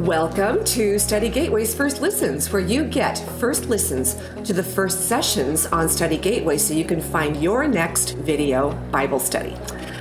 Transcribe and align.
Welcome 0.00 0.64
to 0.64 0.98
Study 0.98 1.28
Gateway's 1.28 1.74
First 1.74 2.00
Listens, 2.00 2.50
where 2.50 2.62
you 2.62 2.84
get 2.84 3.18
first 3.38 3.68
listens 3.68 4.14
to 4.44 4.54
the 4.54 4.62
first 4.62 5.02
sessions 5.10 5.66
on 5.66 5.90
Study 5.90 6.16
Gateway 6.16 6.56
so 6.56 6.72
you 6.72 6.86
can 6.86 7.02
find 7.02 7.36
your 7.36 7.68
next 7.68 8.12
video 8.12 8.72
Bible 8.90 9.20
study. 9.20 9.54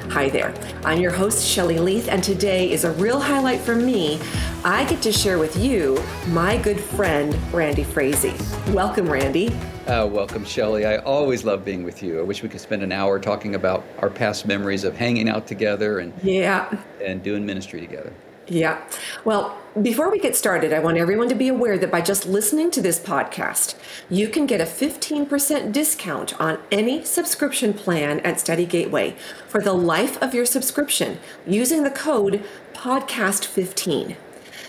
Hi 0.10 0.30
there. 0.30 0.54
I'm 0.86 1.02
your 1.02 1.12
host, 1.12 1.46
Shelley 1.46 1.80
Leith, 1.80 2.08
and 2.08 2.24
today 2.24 2.72
is 2.72 2.86
a 2.86 2.94
real 2.94 3.20
highlight 3.20 3.60
for 3.60 3.76
me. 3.76 4.22
I 4.64 4.86
get 4.86 5.02
to 5.02 5.12
share 5.12 5.38
with 5.38 5.58
you 5.58 6.02
my 6.28 6.56
good 6.56 6.80
friend, 6.80 7.38
Randy 7.54 7.84
Frazee. 7.84 8.34
Welcome, 8.72 9.10
Randy. 9.10 9.50
Uh, 9.86 10.08
welcome, 10.08 10.46
Shelley. 10.46 10.86
I 10.86 11.00
always 11.00 11.44
love 11.44 11.66
being 11.66 11.84
with 11.84 12.02
you. 12.02 12.20
I 12.20 12.24
wish 12.24 12.42
we 12.42 12.48
could 12.48 12.62
spend 12.62 12.84
an 12.84 12.94
hour 12.94 13.20
talking 13.20 13.56
about 13.56 13.84
our 13.98 14.10
past 14.10 14.46
memories 14.46 14.86
of 14.86 14.96
hanging 14.96 15.28
out 15.28 15.46
together 15.46 16.00
and 16.00 16.14
yeah, 16.24 16.74
and 17.04 17.22
doing 17.22 17.46
ministry 17.46 17.82
together. 17.82 18.14
Yeah. 18.50 18.82
Well, 19.24 19.56
before 19.80 20.10
we 20.10 20.20
get 20.20 20.36
started, 20.36 20.74
I 20.74 20.80
want 20.80 20.98
everyone 20.98 21.30
to 21.30 21.36
be 21.36 21.48
aware 21.48 21.78
that 21.78 21.92
by 21.92 22.02
just 22.02 22.26
listening 22.26 22.72
to 22.72 22.82
this 22.82 23.00
podcast, 23.00 23.76
you 24.10 24.28
can 24.28 24.48
get 24.48 24.60
a 24.60 24.66
15% 24.66 25.72
discount 25.72 26.40
on 26.42 26.58
any 26.72 27.04
subscription 27.06 27.74
plan 27.74 28.20
at 28.22 28.40
Study 28.40 28.66
Gateway 28.66 29.16
for 29.48 29.62
the 29.62 29.74
life 29.74 30.20
of 30.22 30.34
your 30.34 30.46
subscription 30.46 31.20
using 31.46 31.84
the 31.84 31.92
code 31.92 32.44
podcast15. 32.74 34.16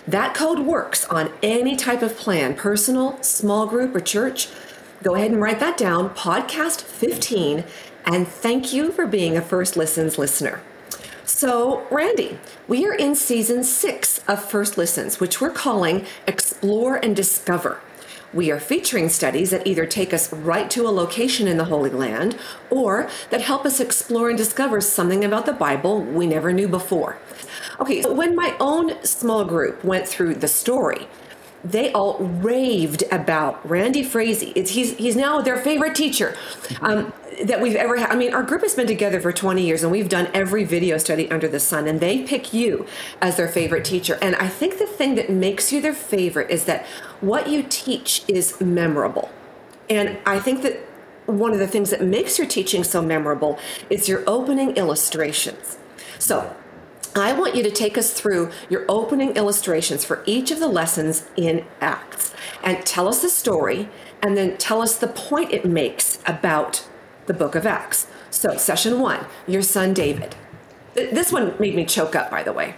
That 0.07 0.35
code 0.35 0.59
works 0.59 1.05
on 1.05 1.33
any 1.41 1.75
type 1.75 2.03
of 2.03 2.15
plan, 2.15 2.53
personal, 2.55 3.21
small 3.23 3.65
group, 3.65 3.95
or 3.95 3.99
church. 3.99 4.47
Go 5.01 5.15
ahead 5.15 5.31
and 5.31 5.41
write 5.41 5.59
that 5.59 5.77
down, 5.77 6.11
podcast15, 6.11 7.67
and 8.05 8.27
thank 8.27 8.71
you 8.73 8.91
for 8.91 9.07
being 9.07 9.35
a 9.35 9.41
First 9.41 9.75
Listens 9.75 10.19
listener. 10.19 10.61
So, 11.33 11.87
Randy, 11.89 12.37
we 12.67 12.85
are 12.85 12.93
in 12.93 13.15
season 13.15 13.63
six 13.63 14.19
of 14.27 14.43
First 14.43 14.77
Listens, 14.77 15.21
which 15.21 15.39
we're 15.39 15.49
calling 15.49 16.05
Explore 16.27 16.97
and 16.97 17.15
Discover. 17.15 17.79
We 18.33 18.51
are 18.51 18.59
featuring 18.59 19.07
studies 19.07 19.49
that 19.49 19.65
either 19.65 19.85
take 19.85 20.13
us 20.13 20.31
right 20.31 20.69
to 20.71 20.85
a 20.85 20.91
location 20.91 21.47
in 21.47 21.57
the 21.57 21.63
Holy 21.63 21.89
Land 21.89 22.37
or 22.69 23.09
that 23.29 23.41
help 23.41 23.65
us 23.65 23.79
explore 23.79 24.27
and 24.27 24.37
discover 24.37 24.81
something 24.81 25.23
about 25.23 25.45
the 25.45 25.53
Bible 25.53 26.01
we 26.01 26.27
never 26.27 26.51
knew 26.51 26.67
before. 26.67 27.17
Okay, 27.79 28.01
so 28.01 28.13
when 28.13 28.35
my 28.35 28.53
own 28.59 29.03
small 29.05 29.45
group 29.45 29.85
went 29.85 30.07
through 30.07 30.35
the 30.35 30.49
story, 30.49 31.07
they 31.63 31.91
all 31.91 32.17
raved 32.17 33.03
about 33.11 33.67
Randy 33.67 34.03
Frazee. 34.03 34.53
It's, 34.55 34.71
he's, 34.71 34.97
he's 34.97 35.15
now 35.15 35.41
their 35.41 35.57
favorite 35.57 35.95
teacher. 35.95 36.35
Um, 36.81 37.13
that 37.43 37.61
we've 37.61 37.75
ever 37.75 37.97
had. 37.97 38.09
I 38.09 38.15
mean, 38.15 38.33
our 38.33 38.43
group 38.43 38.61
has 38.61 38.75
been 38.75 38.87
together 38.87 39.19
for 39.19 39.31
20 39.31 39.65
years 39.65 39.83
and 39.83 39.91
we've 39.91 40.09
done 40.09 40.29
every 40.33 40.63
video 40.63 40.97
study 40.97 41.29
under 41.31 41.47
the 41.47 41.59
sun, 41.59 41.87
and 41.87 41.99
they 41.99 42.23
pick 42.23 42.53
you 42.53 42.85
as 43.21 43.37
their 43.37 43.47
favorite 43.47 43.85
teacher. 43.85 44.17
And 44.21 44.35
I 44.35 44.47
think 44.47 44.77
the 44.77 44.85
thing 44.85 45.15
that 45.15 45.29
makes 45.29 45.71
you 45.71 45.81
their 45.81 45.93
favorite 45.93 46.49
is 46.49 46.65
that 46.65 46.85
what 47.19 47.47
you 47.47 47.63
teach 47.67 48.23
is 48.27 48.59
memorable. 48.61 49.31
And 49.89 50.17
I 50.25 50.39
think 50.39 50.61
that 50.63 50.77
one 51.25 51.53
of 51.53 51.59
the 51.59 51.67
things 51.67 51.89
that 51.91 52.01
makes 52.01 52.37
your 52.37 52.47
teaching 52.47 52.83
so 52.83 53.01
memorable 53.01 53.59
is 53.89 54.09
your 54.09 54.23
opening 54.27 54.75
illustrations. 54.75 55.77
So, 56.19 56.55
I 57.15 57.33
want 57.33 57.55
you 57.55 57.63
to 57.63 57.71
take 57.71 57.97
us 57.97 58.13
through 58.13 58.51
your 58.69 58.85
opening 58.87 59.35
illustrations 59.35 60.05
for 60.05 60.23
each 60.25 60.49
of 60.49 60.59
the 60.59 60.67
lessons 60.67 61.27
in 61.35 61.65
Acts 61.81 62.33
and 62.63 62.85
tell 62.85 63.07
us 63.07 63.21
the 63.21 63.29
story 63.29 63.89
and 64.21 64.37
then 64.37 64.57
tell 64.57 64.81
us 64.81 64.97
the 64.97 65.07
point 65.07 65.51
it 65.51 65.65
makes 65.65 66.19
about 66.25 66.87
the 67.25 67.33
book 67.33 67.55
of 67.55 67.65
Acts. 67.65 68.07
So, 68.29 68.55
session 68.55 68.99
one, 68.99 69.25
your 69.45 69.61
son 69.61 69.93
David. 69.93 70.35
This 70.93 71.31
one 71.31 71.53
made 71.59 71.75
me 71.75 71.85
choke 71.85 72.15
up, 72.15 72.31
by 72.31 72.43
the 72.43 72.53
way. 72.53 72.75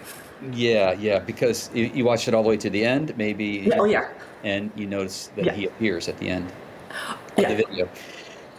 Yeah, 0.52 0.94
yeah, 0.94 1.20
because 1.20 1.70
you, 1.74 1.86
you 1.94 2.04
watched 2.04 2.28
it 2.28 2.34
all 2.34 2.44
the 2.44 2.50
way 2.50 2.58
to 2.58 2.70
the 2.70 2.84
end, 2.84 3.16
maybe. 3.18 3.72
Oh, 3.74 3.86
yeah. 3.86 4.10
And 4.44 4.72
you 4.76 4.88
notice 4.88 5.28
that 5.36 5.46
yeah. 5.46 5.54
he 5.54 5.66
appears 5.66 6.10
at 6.10 6.18
the 6.18 6.30
end 6.30 6.52
of 7.38 7.44
yeah. 7.44 7.50
the 7.50 7.56
video. 7.56 7.90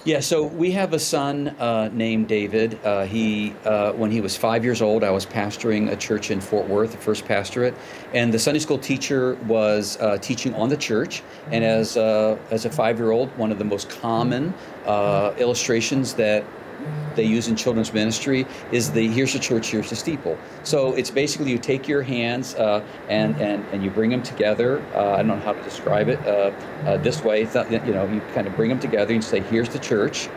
Yeah, 0.07 0.21
so 0.21 0.43
we 0.45 0.71
have 0.73 0.93
a 0.93 0.99
son 0.99 1.49
uh, 1.59 1.89
named 1.91 2.29
David. 2.29 2.79
Uh, 2.85 3.07
he, 3.07 3.55
uh, 3.65 3.93
when 3.93 4.11
he 4.11 4.21
was 4.21 4.37
five 4.37 4.63
years 4.63 4.83
old, 4.83 5.03
I 5.03 5.09
was 5.09 5.25
pastoring 5.25 5.91
a 5.91 5.97
church 5.97 6.31
in 6.31 6.43
Fort 6.43 6.69
Worth, 6.69 6.93
the 6.93 6.99
first 6.99 7.25
pastorate, 7.25 7.75
and 8.13 8.31
the 8.31 8.39
Sunday 8.39 8.61
school 8.61 8.77
teacher 8.77 9.37
was 9.47 9.97
uh, 10.01 10.19
teaching 10.19 10.55
on 10.57 10.69
the 10.69 10.77
church. 10.77 11.23
And 11.51 11.65
as 11.65 11.97
uh, 11.97 12.37
as 12.51 12.67
a 12.67 12.71
five 12.71 12.99
year 12.99 13.13
old, 13.13 13.31
one 13.39 13.51
of 13.51 13.57
the 13.57 13.65
most 13.65 13.89
common 13.89 14.53
uh, 14.85 15.33
illustrations 15.39 16.13
that 16.15 16.45
they 17.15 17.25
use 17.25 17.49
in 17.49 17.57
children's 17.57 17.93
ministry 17.93 18.47
is 18.73 18.91
the 18.91 19.09
here's 19.09 19.33
the 19.33 19.39
church, 19.39 19.69
here's 19.69 19.91
the 19.91 19.97
steeple. 19.97 20.39
So 20.63 20.95
it's 20.95 21.11
basically 21.11 21.51
you 21.51 21.59
take 21.59 21.87
your 21.89 22.03
hands 22.03 22.55
uh, 22.55 22.85
and, 23.09 23.37
and 23.41 23.65
and 23.73 23.83
you 23.85 23.91
bring 23.91 24.11
them 24.11 24.23
together. 24.23 24.85
Uh, 24.95 25.13
I 25.13 25.17
don't 25.19 25.29
know 25.29 25.37
how 25.37 25.53
to 25.53 25.63
describe 25.63 26.09
it 26.09 26.19
uh, 26.27 26.53
uh 26.85 26.97
this 26.99 27.23
way. 27.23 27.41
you 27.41 27.93
know, 27.93 28.09
you 28.13 28.21
kind 28.35 28.47
of 28.47 28.57
bring 28.57 28.69
them 28.69 28.81
together 28.81 29.15
and 29.15 29.23
you 29.23 29.29
say 29.29 29.41
here's 29.41 29.69
the 29.69 29.79
church. 29.79 30.29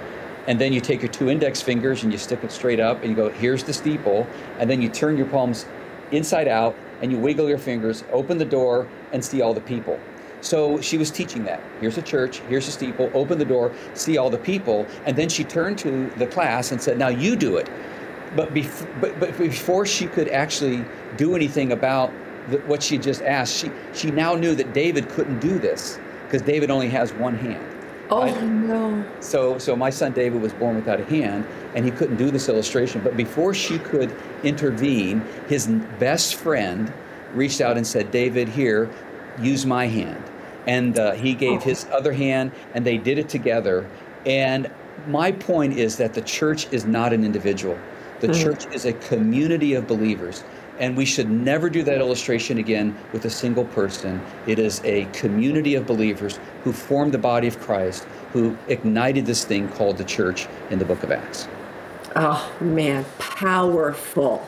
And 0.48 0.60
then 0.60 0.72
you 0.72 0.80
take 0.80 1.02
your 1.02 1.12
two 1.12 1.30
index 1.30 1.62
fingers 1.62 2.04
and 2.04 2.12
you 2.12 2.18
stick 2.18 2.42
it 2.42 2.52
straight 2.52 2.80
up 2.80 3.02
and 3.02 3.10
you 3.10 3.16
go, 3.16 3.30
here's 3.30 3.64
the 3.64 3.74
steeple. 3.74 4.26
And 4.60 4.70
then 4.70 4.82
you 4.82 4.88
turn 4.88 5.18
your 5.18 5.26
palms 5.28 5.66
inside 6.12 6.48
out 6.48 6.74
and 7.02 7.12
you 7.12 7.20
wiggle 7.20 7.50
your 7.50 7.58
fingers, 7.58 8.04
open 8.12 8.38
the 8.38 8.46
door, 8.46 8.88
and 9.12 9.24
see 9.24 9.42
all 9.42 9.54
the 9.54 9.62
people. 9.62 10.00
So 10.42 10.80
she 10.82 10.98
was 10.98 11.12
teaching 11.12 11.44
that. 11.46 11.62
Here's 11.82 11.98
a 11.98 12.02
church, 12.02 12.40
here's 12.48 12.68
a 12.68 12.72
steeple, 12.72 13.10
open 13.14 13.38
the 13.40 13.46
door, 13.46 13.74
see 13.94 14.18
all 14.18 14.30
the 14.30 14.38
people. 14.38 14.86
And 15.06 15.18
then 15.18 15.30
she 15.30 15.44
turned 15.44 15.78
to 15.80 16.10
the 16.18 16.28
class 16.28 16.72
and 16.72 16.82
said, 16.82 16.98
Now 16.98 17.10
you 17.10 17.36
do 17.36 17.58
it. 17.58 17.70
But, 18.36 18.54
bef- 18.54 19.02
but, 19.02 19.20
but 19.20 19.38
before 19.38 19.86
she 19.86 20.06
could 20.06 20.28
actually 20.30 20.84
do 21.16 21.36
anything 21.36 21.72
about 21.72 22.12
the, 22.50 22.58
what 22.60 22.84
she 22.84 22.98
just 22.98 23.22
asked, 23.24 23.56
she, 23.56 23.72
she 23.94 24.12
now 24.12 24.36
knew 24.36 24.54
that 24.56 24.74
David 24.74 25.10
couldn't 25.10 25.40
do 25.40 25.58
this 25.58 26.00
because 26.26 26.42
David 26.42 26.70
only 26.70 26.90
has 26.90 27.14
one 27.14 27.36
hand. 27.36 27.78
Oh 28.10 28.22
right? 28.22 28.44
no! 28.44 29.06
So, 29.20 29.58
so 29.58 29.76
my 29.76 29.90
son 29.90 30.14
David 30.14 30.42
was 30.42 30.54
born 30.54 30.76
without 30.76 31.00
a 31.00 31.06
hand, 31.06 31.46
and 31.76 31.84
he 31.84 31.92
couldn't 31.92 32.16
do 32.16 32.32
this 32.32 32.48
illustration. 32.48 33.02
But 33.04 33.18
before 33.18 33.54
she 33.54 33.80
could 33.80 34.16
intervene, 34.44 35.22
his 35.48 35.68
best 36.00 36.36
friend 36.36 36.94
reached 37.34 37.60
out 37.60 37.76
and 37.76 37.86
said, 37.86 38.10
"David, 38.12 38.48
here, 38.48 38.90
use 39.42 39.66
my 39.66 39.88
hand. 39.88 40.24
And 40.66 41.00
uh, 41.00 41.14
he 41.14 41.34
gave 41.34 41.64
his 41.64 41.86
other 41.92 42.12
hand, 42.12 42.52
and 42.74 42.86
they 42.86 42.98
did 42.98 43.18
it 43.18 43.30
together. 43.30 43.90
And 44.26 44.70
my 45.08 45.32
point 45.32 45.78
is 45.78 45.96
that 45.98 46.14
the 46.14 46.22
church 46.22 46.68
is 46.72 46.86
not 46.86 47.14
an 47.14 47.24
individual. 47.24 47.78
The 48.20 48.28
mm-hmm. 48.28 48.44
church 48.44 48.74
is 48.74 48.86
a 48.86 48.94
community 48.94 49.76
of 49.76 49.88
believers. 49.88 50.44
And 50.80 50.96
we 50.96 51.06
should 51.06 51.30
never 51.30 51.70
do 51.70 51.82
that 51.84 52.00
illustration 52.00 52.58
again 52.58 52.96
with 53.12 53.26
a 53.26 53.30
single 53.30 53.66
person. 53.66 54.22
It 54.46 54.60
is 54.60 54.82
a 54.84 55.06
community 55.06 55.76
of 55.76 55.88
believers 55.88 56.40
who 56.64 56.72
formed 56.72 57.14
the 57.14 57.18
body 57.18 57.48
of 57.48 57.60
Christ, 57.60 58.04
who 58.34 58.56
ignited 58.68 59.26
this 59.26 59.44
thing 59.44 59.70
called 59.70 59.98
the 59.98 60.04
church 60.04 60.48
in 60.70 60.78
the 60.78 60.86
book 60.86 61.02
of 61.04 61.12
Acts. 61.12 61.48
Oh, 62.16 62.56
man, 62.60 63.06
powerful, 63.18 64.48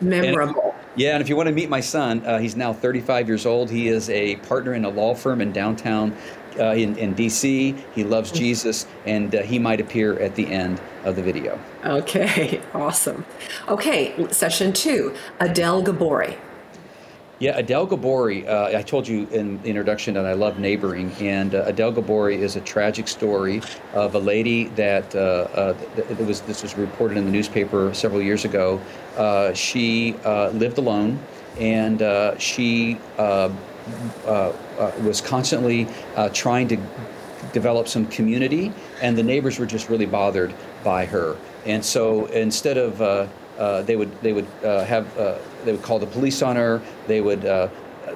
memorable. 0.00 0.73
Yeah, 0.96 1.14
and 1.14 1.22
if 1.22 1.28
you 1.28 1.36
want 1.36 1.48
to 1.48 1.54
meet 1.54 1.68
my 1.68 1.80
son, 1.80 2.24
uh, 2.24 2.38
he's 2.38 2.54
now 2.54 2.72
35 2.72 3.26
years 3.26 3.46
old. 3.46 3.70
He 3.70 3.88
is 3.88 4.08
a 4.10 4.36
partner 4.36 4.74
in 4.74 4.84
a 4.84 4.88
law 4.88 5.14
firm 5.14 5.40
in 5.40 5.50
downtown 5.50 6.16
uh, 6.58 6.66
in, 6.66 6.96
in 6.96 7.14
DC. 7.14 7.76
He 7.94 8.04
loves 8.04 8.30
mm. 8.30 8.36
Jesus, 8.36 8.86
and 9.04 9.34
uh, 9.34 9.42
he 9.42 9.58
might 9.58 9.80
appear 9.80 10.18
at 10.20 10.36
the 10.36 10.46
end 10.46 10.80
of 11.04 11.16
the 11.16 11.22
video. 11.22 11.58
Okay, 11.84 12.60
awesome. 12.74 13.24
Okay, 13.68 14.30
session 14.30 14.72
two 14.72 15.14
Adele 15.40 15.82
Gabori. 15.82 16.38
Yeah, 17.40 17.58
Adele 17.58 17.88
Gabori. 17.88 18.46
Uh, 18.46 18.78
I 18.78 18.82
told 18.82 19.08
you 19.08 19.26
in 19.32 19.60
the 19.62 19.68
introduction 19.68 20.14
that 20.14 20.24
I 20.24 20.34
love 20.34 20.60
neighboring, 20.60 21.10
and 21.18 21.52
uh, 21.52 21.64
Adele 21.66 21.92
Gabori 21.92 22.36
is 22.36 22.54
a 22.54 22.60
tragic 22.60 23.08
story 23.08 23.60
of 23.92 24.14
a 24.14 24.20
lady 24.20 24.66
that 24.76 25.12
uh, 25.16 25.18
uh 25.18 25.76
it 25.96 26.16
was. 26.18 26.42
This 26.42 26.62
was 26.62 26.78
reported 26.78 27.16
in 27.16 27.24
the 27.24 27.32
newspaper 27.32 27.92
several 27.92 28.22
years 28.22 28.44
ago. 28.44 28.80
Uh, 29.16 29.52
she 29.52 30.14
uh, 30.24 30.50
lived 30.50 30.78
alone, 30.78 31.18
and 31.58 31.98
she 32.40 33.00
was 33.18 33.50
constantly 35.20 35.88
trying 36.32 36.68
to 36.68 36.76
develop 37.52 37.88
some 37.88 38.06
community, 38.06 38.72
and 39.02 39.18
the 39.18 39.24
neighbors 39.24 39.58
were 39.58 39.66
just 39.66 39.88
really 39.88 40.06
bothered 40.06 40.54
by 40.84 41.04
her. 41.04 41.36
And 41.66 41.84
so 41.84 42.26
instead 42.26 42.78
of 42.78 43.28
uh, 43.58 43.82
they 43.82 43.96
would 43.96 44.10
they 44.20 44.32
would 44.32 44.46
uh, 44.64 44.84
have 44.84 45.16
uh, 45.18 45.38
they 45.64 45.72
would 45.72 45.82
call 45.82 45.98
the 45.98 46.06
police 46.06 46.42
on 46.42 46.56
her. 46.56 46.82
They 47.06 47.20
would 47.20 47.44
uh, 47.44 47.68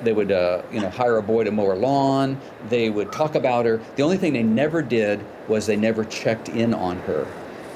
they 0.02 0.12
would 0.12 0.32
uh, 0.32 0.62
you 0.73 0.81
know 0.81 0.90
hire 0.90 1.19
a 1.19 1.23
boy 1.23 1.44
to 1.44 1.50
mow 1.50 1.67
her 1.67 1.76
lawn. 1.76 2.40
They 2.69 2.90
would 2.90 3.12
talk 3.12 3.35
about 3.35 3.67
her. 3.67 3.81
The 3.96 4.02
only 4.02 4.17
thing 4.17 4.32
they 4.32 4.43
never 4.43 4.82
did 4.82 5.25
was 5.46 5.67
they 5.67 5.76
never 5.76 6.05
checked 6.05 6.49
in 6.49 6.75
on 6.75 6.99
her. 7.00 7.26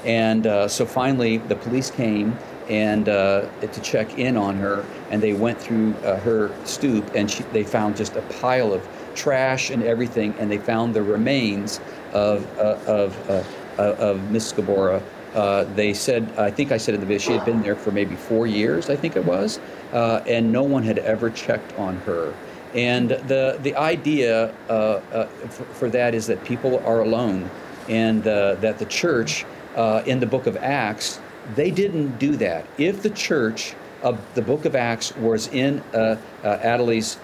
And 0.05 0.45
uh, 0.45 0.67
so 0.67 0.85
finally, 0.85 1.37
the 1.37 1.55
police 1.55 1.89
came 1.89 2.37
and 2.69 3.05
to 3.05 3.79
check 3.81 4.17
in 4.17 4.37
on 4.37 4.55
her, 4.57 4.85
and 5.09 5.21
they 5.21 5.33
went 5.33 5.59
through 5.59 5.93
her 5.93 6.53
stoop, 6.65 7.13
and 7.15 7.29
she, 7.29 7.43
they 7.51 7.63
found 7.63 7.95
just 7.95 8.15
a 8.15 8.21
pile 8.39 8.73
of 8.73 8.85
trash 9.15 9.69
and 9.69 9.83
everything, 9.83 10.33
and 10.39 10.49
they 10.51 10.57
found 10.57 10.93
the 10.93 11.01
remains 11.01 11.79
of 12.13 12.45
of 12.59 13.17
of 13.77 14.31
Miss 14.31 14.51
Gabora 14.51 15.01
uh, 15.33 15.63
they 15.75 15.93
said, 15.93 16.27
I 16.37 16.51
think 16.51 16.71
I 16.71 16.77
said 16.77 16.93
in 16.95 16.99
the 17.01 17.05
video, 17.05 17.19
she 17.19 17.33
had 17.33 17.45
been 17.45 17.61
there 17.61 17.75
for 17.75 17.91
maybe 17.91 18.15
four 18.15 18.47
years, 18.47 18.89
I 18.89 18.95
think 18.95 19.15
it 19.15 19.25
was, 19.25 19.59
uh, 19.91 20.21
and 20.27 20.51
no 20.51 20.63
one 20.63 20.83
had 20.83 20.99
ever 20.99 21.29
checked 21.29 21.73
on 21.77 21.97
her. 21.97 22.33
And 22.73 23.09
the, 23.09 23.59
the 23.61 23.75
idea 23.75 24.53
uh, 24.69 24.71
uh, 24.71 25.25
for, 25.27 25.63
for, 25.65 25.89
that 25.89 26.15
is 26.15 26.27
that 26.27 26.43
people 26.43 26.79
are 26.85 27.01
alone 27.01 27.49
and 27.87 28.27
uh, 28.27 28.55
that 28.55 28.79
the 28.79 28.85
church 28.85 29.45
in 30.05 30.19
the 30.19 30.25
book 30.25 30.47
of 30.47 30.57
Acts, 30.57 31.19
they 31.55 31.71
didn't 31.71 32.17
do 32.19 32.35
that. 32.37 32.65
If 32.77 33.03
the 33.03 33.09
church 33.09 33.75
of 34.01 34.19
the 34.33 34.41
book 34.41 34.65
of 34.65 34.75
Acts 34.75 35.15
was 35.17 35.47
in 35.47 35.81
Adelai's 36.43 37.17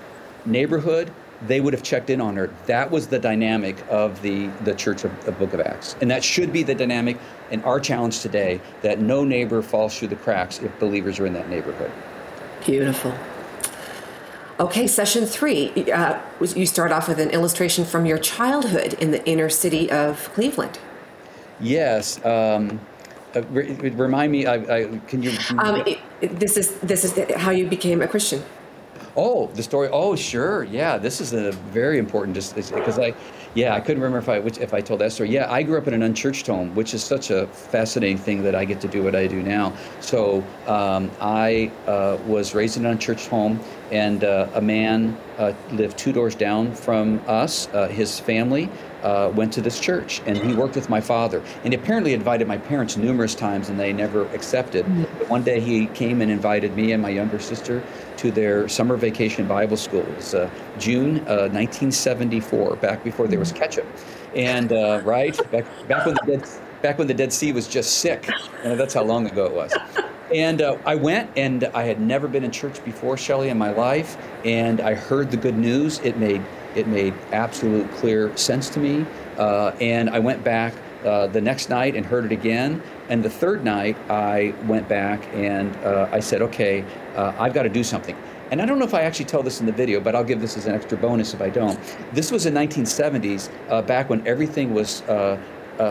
neighborhood, 0.46 1.12
they 1.48 1.62
would 1.62 1.74
have 1.74 1.84
checked 1.84 2.10
in 2.10 2.20
on 2.20 2.36
her. 2.36 2.50
That 2.66 2.92
was 2.92 3.08
the 3.08 3.20
dynamic 3.20 3.78
of 3.90 4.22
the, 4.22 4.48
the 4.64 4.76
church 4.76 5.04
of 5.04 5.26
the 5.26 5.32
book 5.32 5.54
of 5.54 5.62
Acts. 5.62 5.96
And 6.02 6.12
that 6.12 6.24
should 6.24 6.52
be 6.52 6.64
the 6.64 6.76
dynamic 6.76 7.18
in 7.52 7.64
our 7.64 7.80
challenge 7.80 8.20
today 8.20 8.60
that 8.82 9.00
no 9.00 9.24
neighbor 9.24 9.62
falls 9.62 9.98
through 9.98 10.10
the 10.10 10.16
cracks 10.18 10.60
if 10.60 10.78
believers 10.80 11.20
are 11.20 11.26
in 11.26 11.34
that 11.34 11.50
neighborhood. 11.50 11.92
Beautiful. 12.66 13.14
Okay, 14.60 14.88
session 14.88 15.26
three. 15.26 15.72
Uh, 15.90 16.20
you 16.42 16.66
start 16.66 16.92
off 16.92 17.08
with 17.08 17.20
an 17.20 17.30
illustration 17.30 17.86
from 17.86 18.06
your 18.06 18.18
childhood 18.18 18.94
in 18.96 19.12
the 19.12 19.26
inner 19.26 19.48
city 19.48 19.90
of 19.90 20.30
Cleveland. 20.34 20.78
Yes. 21.62 22.24
Um, 22.26 22.82
uh, 23.34 23.42
re- 23.44 23.72
remind 23.92 24.34
me. 24.34 24.46
I, 24.46 24.56
I, 24.56 25.00
can 25.08 25.24
you? 25.24 25.32
Um, 25.58 25.84
it, 26.20 26.40
this 26.40 26.58
is 26.58 26.78
this 26.80 27.06
is 27.06 27.18
how 27.38 27.52
you 27.52 27.68
became 27.68 28.02
a 28.02 28.08
Christian. 28.08 28.44
Oh, 29.16 29.48
the 29.48 29.64
story. 29.64 29.90
Oh, 29.92 30.16
sure. 30.16 30.64
Yeah, 30.64 30.98
this 30.98 31.22
is 31.22 31.34
a 31.34 31.52
very 31.52 31.98
important 31.98 32.36
just 32.36 32.56
because 32.56 33.00
I 33.00 33.14
yeah, 33.56 33.74
I 33.74 33.80
couldn't 33.80 34.02
remember 34.02 34.20
if 34.20 34.30
I 34.30 34.40
which, 34.40 34.60
if 34.60 34.74
I 34.74 34.82
told 34.82 35.02
that 35.02 35.12
story. 35.12 35.30
Yeah, 35.30 35.52
I 35.52 35.64
grew 35.64 35.78
up 35.78 35.88
in 35.88 35.94
an 35.94 36.04
unchurched 36.04 36.46
home, 36.46 36.76
which 36.76 36.94
is 36.94 37.04
such 37.04 37.32
a 37.32 37.48
fascinating 37.48 38.18
thing 38.18 38.44
that 38.44 38.54
I 38.54 38.64
get 38.64 38.80
to 38.82 38.88
do 38.88 39.04
what 39.04 39.16
I 39.16 39.26
do 39.26 39.42
now. 39.42 39.74
So 40.02 40.44
um, 40.68 41.10
I 41.20 41.72
uh, 41.88 42.20
was 42.28 42.54
raised 42.54 42.78
in 42.78 42.86
an 42.86 42.92
unchurched 42.92 43.28
home, 43.28 43.60
and 43.92 44.24
uh, 44.24 44.50
a 44.54 44.62
man 44.62 45.18
uh, 45.40 45.54
lived 45.72 45.98
two 45.98 46.14
doors 46.14 46.36
down 46.36 46.76
from 46.76 47.22
us. 47.28 47.68
Uh, 47.70 47.88
his 47.88 48.20
family 48.20 48.70
uh, 49.02 49.32
went 49.34 49.52
to 49.54 49.62
this 49.62 49.80
church, 49.80 50.22
and 50.28 50.38
he 50.38 50.54
worked 50.54 50.76
with 50.76 50.90
my 50.90 51.02
father. 51.02 51.42
And 51.64 51.74
he 51.74 51.80
apparently 51.80 52.14
invited 52.14 52.48
my 52.48 52.58
parents 52.58 52.98
numerous 52.98 53.34
times, 53.34 53.70
and 53.70 53.80
they 53.80 53.94
never 53.94 54.28
accepted. 54.28 54.86
Mm-hmm. 54.86 55.18
But 55.18 55.30
one 55.30 55.44
day 55.44 55.60
he 55.60 55.88
came 55.88 56.22
and 56.22 56.30
invited 56.30 56.76
me 56.76 56.92
and 56.92 57.02
my 57.02 57.10
younger 57.10 57.40
sister 57.40 57.84
to 58.20 58.32
their 58.32 58.68
summer 58.68 58.96
vacation 58.96 59.48
Bible 59.48 59.78
school. 59.78 60.02
It 60.02 60.16
was 60.16 60.34
uh, 60.36 60.50
June 60.78 61.26
1974, 61.26 62.78
back 62.78 63.04
before 63.04 63.28
there 63.28 63.40
was 63.40 63.52
ketchup, 63.52 63.86
and 64.36 64.72
right 65.06 65.36
back 65.52 65.66
back 65.88 66.06
when 66.06 66.16
the 66.16 66.38
Dead 66.38 66.50
back 66.82 66.98
when 66.98 67.08
the 67.08 67.14
Dead 67.14 67.34
Sea 67.34 67.52
was 67.52 67.68
just 67.68 68.00
sick. 68.00 68.30
that's 68.64 68.94
how 68.94 69.04
long 69.04 69.28
ago 69.28 69.46
it 69.46 69.54
was. 69.54 69.74
And 70.34 70.62
uh, 70.62 70.78
I 70.86 70.96
went, 70.96 71.32
and 71.36 71.66
I 71.74 71.84
had 71.84 72.00
never 72.00 72.28
been 72.28 72.44
in 72.44 72.52
church 72.52 72.84
before, 72.86 73.18
Shelley, 73.18 73.50
in 73.50 73.58
my 73.58 73.72
life. 73.72 74.18
And 74.46 74.80
I 74.80 74.94
heard 74.94 75.32
the 75.32 75.38
good 75.38 75.58
news. 75.58 76.00
It 76.00 76.18
made 76.18 76.44
it 76.76 76.88
made 76.88 77.16
absolute 77.32 77.92
clear 77.94 78.36
sense 78.38 78.70
to 78.70 78.80
me. 78.80 79.06
Uh, 79.38 79.72
and 79.82 80.10
I 80.10 80.20
went 80.20 80.44
back 80.44 80.74
uh, 81.04 81.28
the 81.28 81.42
next 81.42 81.70
night 81.70 81.96
and 81.96 82.06
heard 82.06 82.26
it 82.26 82.32
again. 82.32 82.82
And 83.10 83.24
the 83.24 83.30
third 83.30 83.64
night, 83.64 83.98
I 84.10 84.54
went 84.68 84.88
back 84.88 85.28
and 85.34 85.76
uh, 85.78 86.10
I 86.12 86.20
said, 86.20 86.42
"Okay, 86.42 86.84
uh, 87.16 87.34
I've 87.40 87.54
got 87.54 87.64
to 87.64 87.70
do 87.70 87.84
something." 87.84 88.16
And 88.52 88.62
I 88.62 88.66
don't 88.66 88.80
know 88.80 88.86
if 88.86 88.96
I 88.96 89.02
actually 89.02 89.26
tell 89.26 89.44
this 89.44 89.60
in 89.60 89.68
the 89.68 89.72
video, 89.72 90.00
but 90.00 90.16
I'll 90.16 90.24
give 90.24 90.42
this 90.42 90.58
as 90.58 90.66
an 90.66 90.74
extra 90.74 90.98
bonus 90.98 91.36
if 91.36 91.42
I 91.42 91.50
don't. 91.50 91.80
This 92.14 92.32
was 92.32 92.48
in 92.48 92.54
1970s, 92.56 93.52
uh, 93.70 93.84
back 93.84 94.10
when 94.10 94.26
everything 94.26 94.74
was 94.74 95.04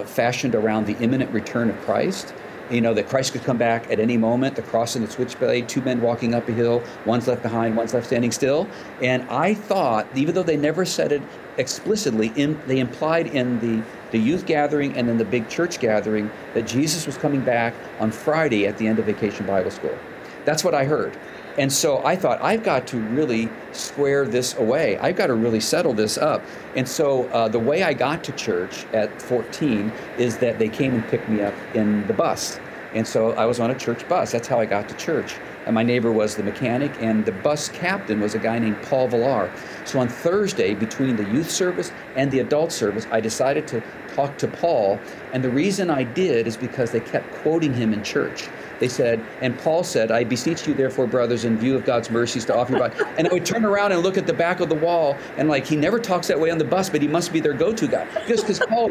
fashioned 0.07 0.57
around 0.57 0.87
the 0.87 0.97
imminent 0.99 1.31
return 1.31 1.71
of 1.71 1.81
Christ 1.83 2.35
you 2.71 2.81
know, 2.81 2.95
that 2.95 3.09
Christ 3.09 3.33
could 3.33 3.45
come 3.45 3.57
back 3.57 3.91
at 3.91 3.99
any 3.99 4.17
moment, 4.17 4.57
the 4.57 4.63
cross 4.63 4.97
and 4.97 5.07
the 5.07 5.11
switchblade, 5.11 5.69
two 5.69 5.81
men 5.83 6.01
walking 6.01 6.35
up 6.35 6.49
a 6.49 6.53
hill, 6.53 6.83
one's 7.07 7.27
left 7.27 7.43
behind, 7.43 7.77
one's 7.77 7.95
left 7.95 8.07
standing 8.07 8.33
still. 8.33 8.69
And 9.03 9.23
I 9.31 9.55
thought, 9.55 10.07
even 10.15 10.35
though 10.35 10.43
they 10.43 10.57
never 10.57 10.85
said 10.85 11.13
it 11.13 11.23
explicitly, 11.59 12.33
in, 12.37 12.61
they 12.67 12.79
implied 12.79 13.27
in 13.27 13.59
the, 13.61 13.85
the 14.11 14.19
youth 14.19 14.47
gathering 14.47 14.97
and 14.97 15.09
in 15.09 15.19
the 15.19 15.25
big 15.25 15.49
church 15.49 15.79
gathering 15.81 16.31
that 16.55 16.67
Jesus 16.67 17.07
was 17.07 17.17
coming 17.19 17.41
back 17.41 17.75
on 18.01 18.11
Friday 18.11 18.67
at 18.67 18.79
the 18.79 18.87
end 18.87 18.99
of 18.99 19.07
Vacation 19.07 19.47
Bible 19.47 19.71
School. 19.71 19.97
That's 20.45 20.65
what 20.65 20.75
I 20.75 20.85
heard. 20.85 21.19
And 21.59 21.73
so 21.73 22.05
I 22.05 22.15
thought, 22.15 22.41
I've 22.41 22.63
got 22.63 22.87
to 22.89 23.01
really 23.01 23.51
square 23.73 24.27
this 24.27 24.57
away. 24.57 24.97
I've 24.99 25.17
got 25.17 25.27
to 25.27 25.35
really 25.35 25.59
settle 25.59 25.93
this 25.93 26.17
up. 26.17 26.43
And 26.77 26.89
so 26.89 27.25
uh, 27.31 27.49
the 27.49 27.59
way 27.59 27.83
I 27.83 27.93
got 27.93 28.23
to 28.25 28.33
church 28.33 28.87
at 28.93 29.21
14 29.21 29.93
is 30.19 30.39
that 30.39 30.61
they 30.61 30.69
came 30.69 30.95
and 30.95 31.07
picked 31.09 31.29
me 31.29 31.43
up 31.43 31.55
in 31.75 32.07
the 32.07 32.15
bus. 32.15 32.61
And 32.95 33.07
so 33.07 33.33
I 33.33 33.45
was 33.47 33.61
on 33.61 33.71
a 33.71 33.75
church 33.75 34.09
bus. 34.09 34.33
That's 34.33 34.49
how 34.49 34.59
I 34.59 34.67
got 34.67 34.89
to 34.89 34.97
church. 34.97 35.37
And 35.67 35.75
my 35.75 35.83
neighbor 35.83 36.11
was 36.11 36.35
the 36.35 36.43
mechanic, 36.43 36.91
and 37.01 37.27
the 37.27 37.33
bus 37.33 37.69
captain 37.69 38.21
was 38.21 38.35
a 38.35 38.39
guy 38.39 38.59
named 38.59 38.81
Paul 38.85 39.09
Villar. 39.09 39.53
So 39.85 40.01
on 40.01 40.09
Thursday, 40.09 40.75
between 40.75 41.17
the 41.17 41.25
youth 41.25 41.51
service 41.51 41.93
and 42.17 42.31
the 42.31 42.41
adult 42.41 42.73
service, 42.73 43.07
I 43.11 43.21
decided 43.21 43.69
to 43.69 43.83
talk 44.15 44.39
to 44.39 44.49
Paul. 44.49 44.99
And 45.35 45.45
the 45.45 45.51
reason 45.51 45.91
I 45.91 46.05
did 46.05 46.47
is 46.47 46.57
because 46.57 46.91
they 46.91 47.01
kept 47.01 47.31
quoting 47.35 47.75
him 47.75 47.93
in 47.93 48.03
church. 48.03 48.49
They 48.81 48.89
said, 48.89 49.23
and 49.43 49.59
Paul 49.59 49.85
said, 49.85 50.11
I 50.11 50.25
beseech 50.25 50.67
you, 50.67 50.73
therefore, 50.73 51.07
brothers, 51.07 51.45
in 51.45 51.59
view 51.59 51.77
of 51.77 51.85
God's 51.85 52.11
mercies, 52.11 52.47
to 52.47 52.57
offer 52.57 52.73
your 52.73 52.89
body. 52.89 53.05
And 53.19 53.29
I 53.29 53.33
would 53.33 53.45
turn 53.45 53.67
around 53.67 53.93
and 53.93 54.03
look 54.03 54.17
at 54.17 54.27
the 54.27 54.33
back 54.33 54.61
of 54.61 54.71
the 54.71 54.75
wall, 54.77 55.19
and 55.37 55.51
like, 55.51 55.67
he 55.67 55.77
never 55.77 55.99
talks 55.99 56.29
that 56.29 56.41
way 56.41 56.51
on 56.51 56.57
the 56.57 56.65
bus, 56.65 56.89
but 56.89 57.03
he 57.03 57.09
must 57.09 57.31
be 57.33 57.41
their 57.41 57.53
go 57.53 57.75
to 57.75 57.87
guy. 57.87 58.07
Just 58.27 58.45
because 58.45 58.61
Paul, 58.61 58.91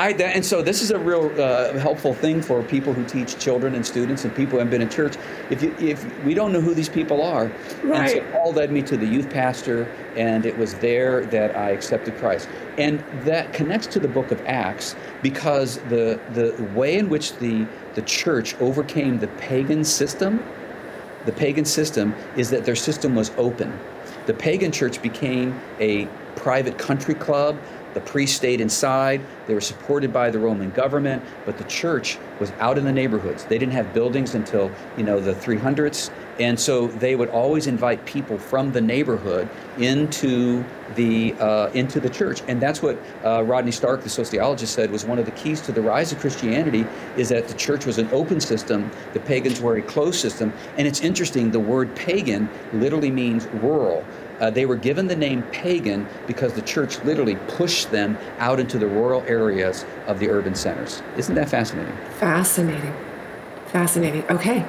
I, 0.00 0.12
and 0.12 0.44
so 0.44 0.62
this 0.62 0.80
is 0.80 0.90
a 0.90 0.98
real 0.98 1.30
uh, 1.38 1.78
helpful 1.78 2.14
thing 2.14 2.40
for 2.40 2.62
people 2.62 2.94
who 2.94 3.04
teach 3.04 3.38
children 3.38 3.74
and 3.74 3.84
students 3.84 4.24
and 4.24 4.34
people 4.34 4.52
who 4.52 4.58
have 4.60 4.70
been 4.70 4.80
in 4.80 4.88
church. 4.88 5.16
If 5.50 5.62
you, 5.62 5.76
if 5.78 6.24
we 6.24 6.32
don't 6.32 6.52
know 6.54 6.60
who 6.62 6.72
these 6.72 6.88
people 6.88 7.22
are, 7.22 7.52
right. 7.84 8.00
and 8.00 8.10
so 8.10 8.32
Paul 8.32 8.52
led 8.54 8.72
me 8.72 8.80
to 8.82 8.96
the 8.96 9.04
youth 9.04 9.28
pastor, 9.28 9.84
and 10.16 10.46
it 10.46 10.56
was 10.56 10.72
there 10.76 11.26
that 11.26 11.54
I 11.54 11.70
accepted 11.70 12.16
Christ, 12.16 12.48
and 12.78 13.04
that 13.24 13.52
connects 13.52 13.88
to 13.88 14.00
the 14.00 14.08
book 14.08 14.30
of 14.30 14.40
Acts 14.46 14.96
because 15.20 15.76
the 15.90 16.18
the 16.32 16.54
way 16.74 16.96
in 16.96 17.10
which 17.10 17.36
the 17.36 17.66
the 17.94 18.02
church 18.02 18.58
overcame 18.58 19.18
the 19.18 19.28
pagan 19.28 19.84
system, 19.84 20.42
the 21.26 21.32
pagan 21.32 21.66
system 21.66 22.14
is 22.38 22.48
that 22.48 22.64
their 22.64 22.76
system 22.76 23.14
was 23.14 23.32
open. 23.36 23.78
The 24.24 24.34
pagan 24.34 24.72
church 24.72 25.02
became 25.02 25.60
a 25.78 26.06
private 26.36 26.78
country 26.78 27.14
club 27.14 27.58
the 27.94 28.00
priests 28.00 28.36
stayed 28.36 28.60
inside. 28.60 29.20
They 29.46 29.54
were 29.54 29.60
supported 29.60 30.12
by 30.12 30.30
the 30.30 30.38
Roman 30.38 30.70
government, 30.70 31.22
but 31.44 31.58
the 31.58 31.64
church 31.64 32.18
was 32.38 32.50
out 32.58 32.78
in 32.78 32.84
the 32.84 32.92
neighborhoods. 32.92 33.44
They 33.44 33.58
didn't 33.58 33.72
have 33.72 33.92
buildings 33.92 34.34
until, 34.34 34.70
you 34.96 35.02
know, 35.02 35.20
the 35.20 35.34
300s. 35.34 36.10
And 36.38 36.58
so 36.58 36.86
they 36.86 37.16
would 37.16 37.28
always 37.28 37.66
invite 37.66 38.04
people 38.06 38.38
from 38.38 38.72
the 38.72 38.80
neighborhood 38.80 39.48
into 39.78 40.64
the 40.94 41.34
uh, 41.34 41.70
into 41.72 42.00
the 42.00 42.08
church, 42.08 42.42
and 42.48 42.60
that's 42.60 42.82
what 42.82 42.98
uh, 43.24 43.42
Rodney 43.42 43.72
Stark, 43.72 44.02
the 44.02 44.08
sociologist, 44.08 44.74
said 44.74 44.90
was 44.90 45.04
one 45.04 45.18
of 45.18 45.26
the 45.26 45.30
keys 45.32 45.60
to 45.62 45.72
the 45.72 45.82
rise 45.82 46.12
of 46.12 46.18
Christianity 46.18 46.86
is 47.16 47.28
that 47.28 47.46
the 47.48 47.54
church 47.54 47.86
was 47.86 47.98
an 47.98 48.08
open 48.12 48.40
system, 48.40 48.90
the 49.12 49.20
pagans 49.20 49.60
were 49.60 49.76
a 49.76 49.82
closed 49.82 50.18
system, 50.18 50.52
and 50.76 50.86
it's 50.86 51.00
interesting. 51.00 51.50
The 51.50 51.60
word 51.60 51.94
pagan 51.94 52.48
literally 52.72 53.10
means 53.10 53.46
rural. 53.62 54.04
Uh, 54.40 54.50
they 54.50 54.64
were 54.66 54.76
given 54.76 55.06
the 55.06 55.16
name 55.16 55.42
pagan 55.52 56.08
because 56.26 56.54
the 56.54 56.62
church 56.62 56.98
literally 57.04 57.36
pushed 57.48 57.90
them 57.90 58.16
out 58.38 58.58
into 58.58 58.78
the 58.78 58.86
rural 58.86 59.22
areas 59.26 59.84
of 60.06 60.18
the 60.18 60.28
urban 60.28 60.54
centers. 60.54 61.02
Isn't 61.16 61.34
that 61.34 61.48
fascinating? 61.48 61.96
Fascinating. 62.18 62.94
Fascinating. 63.66 64.24
Okay. 64.30 64.66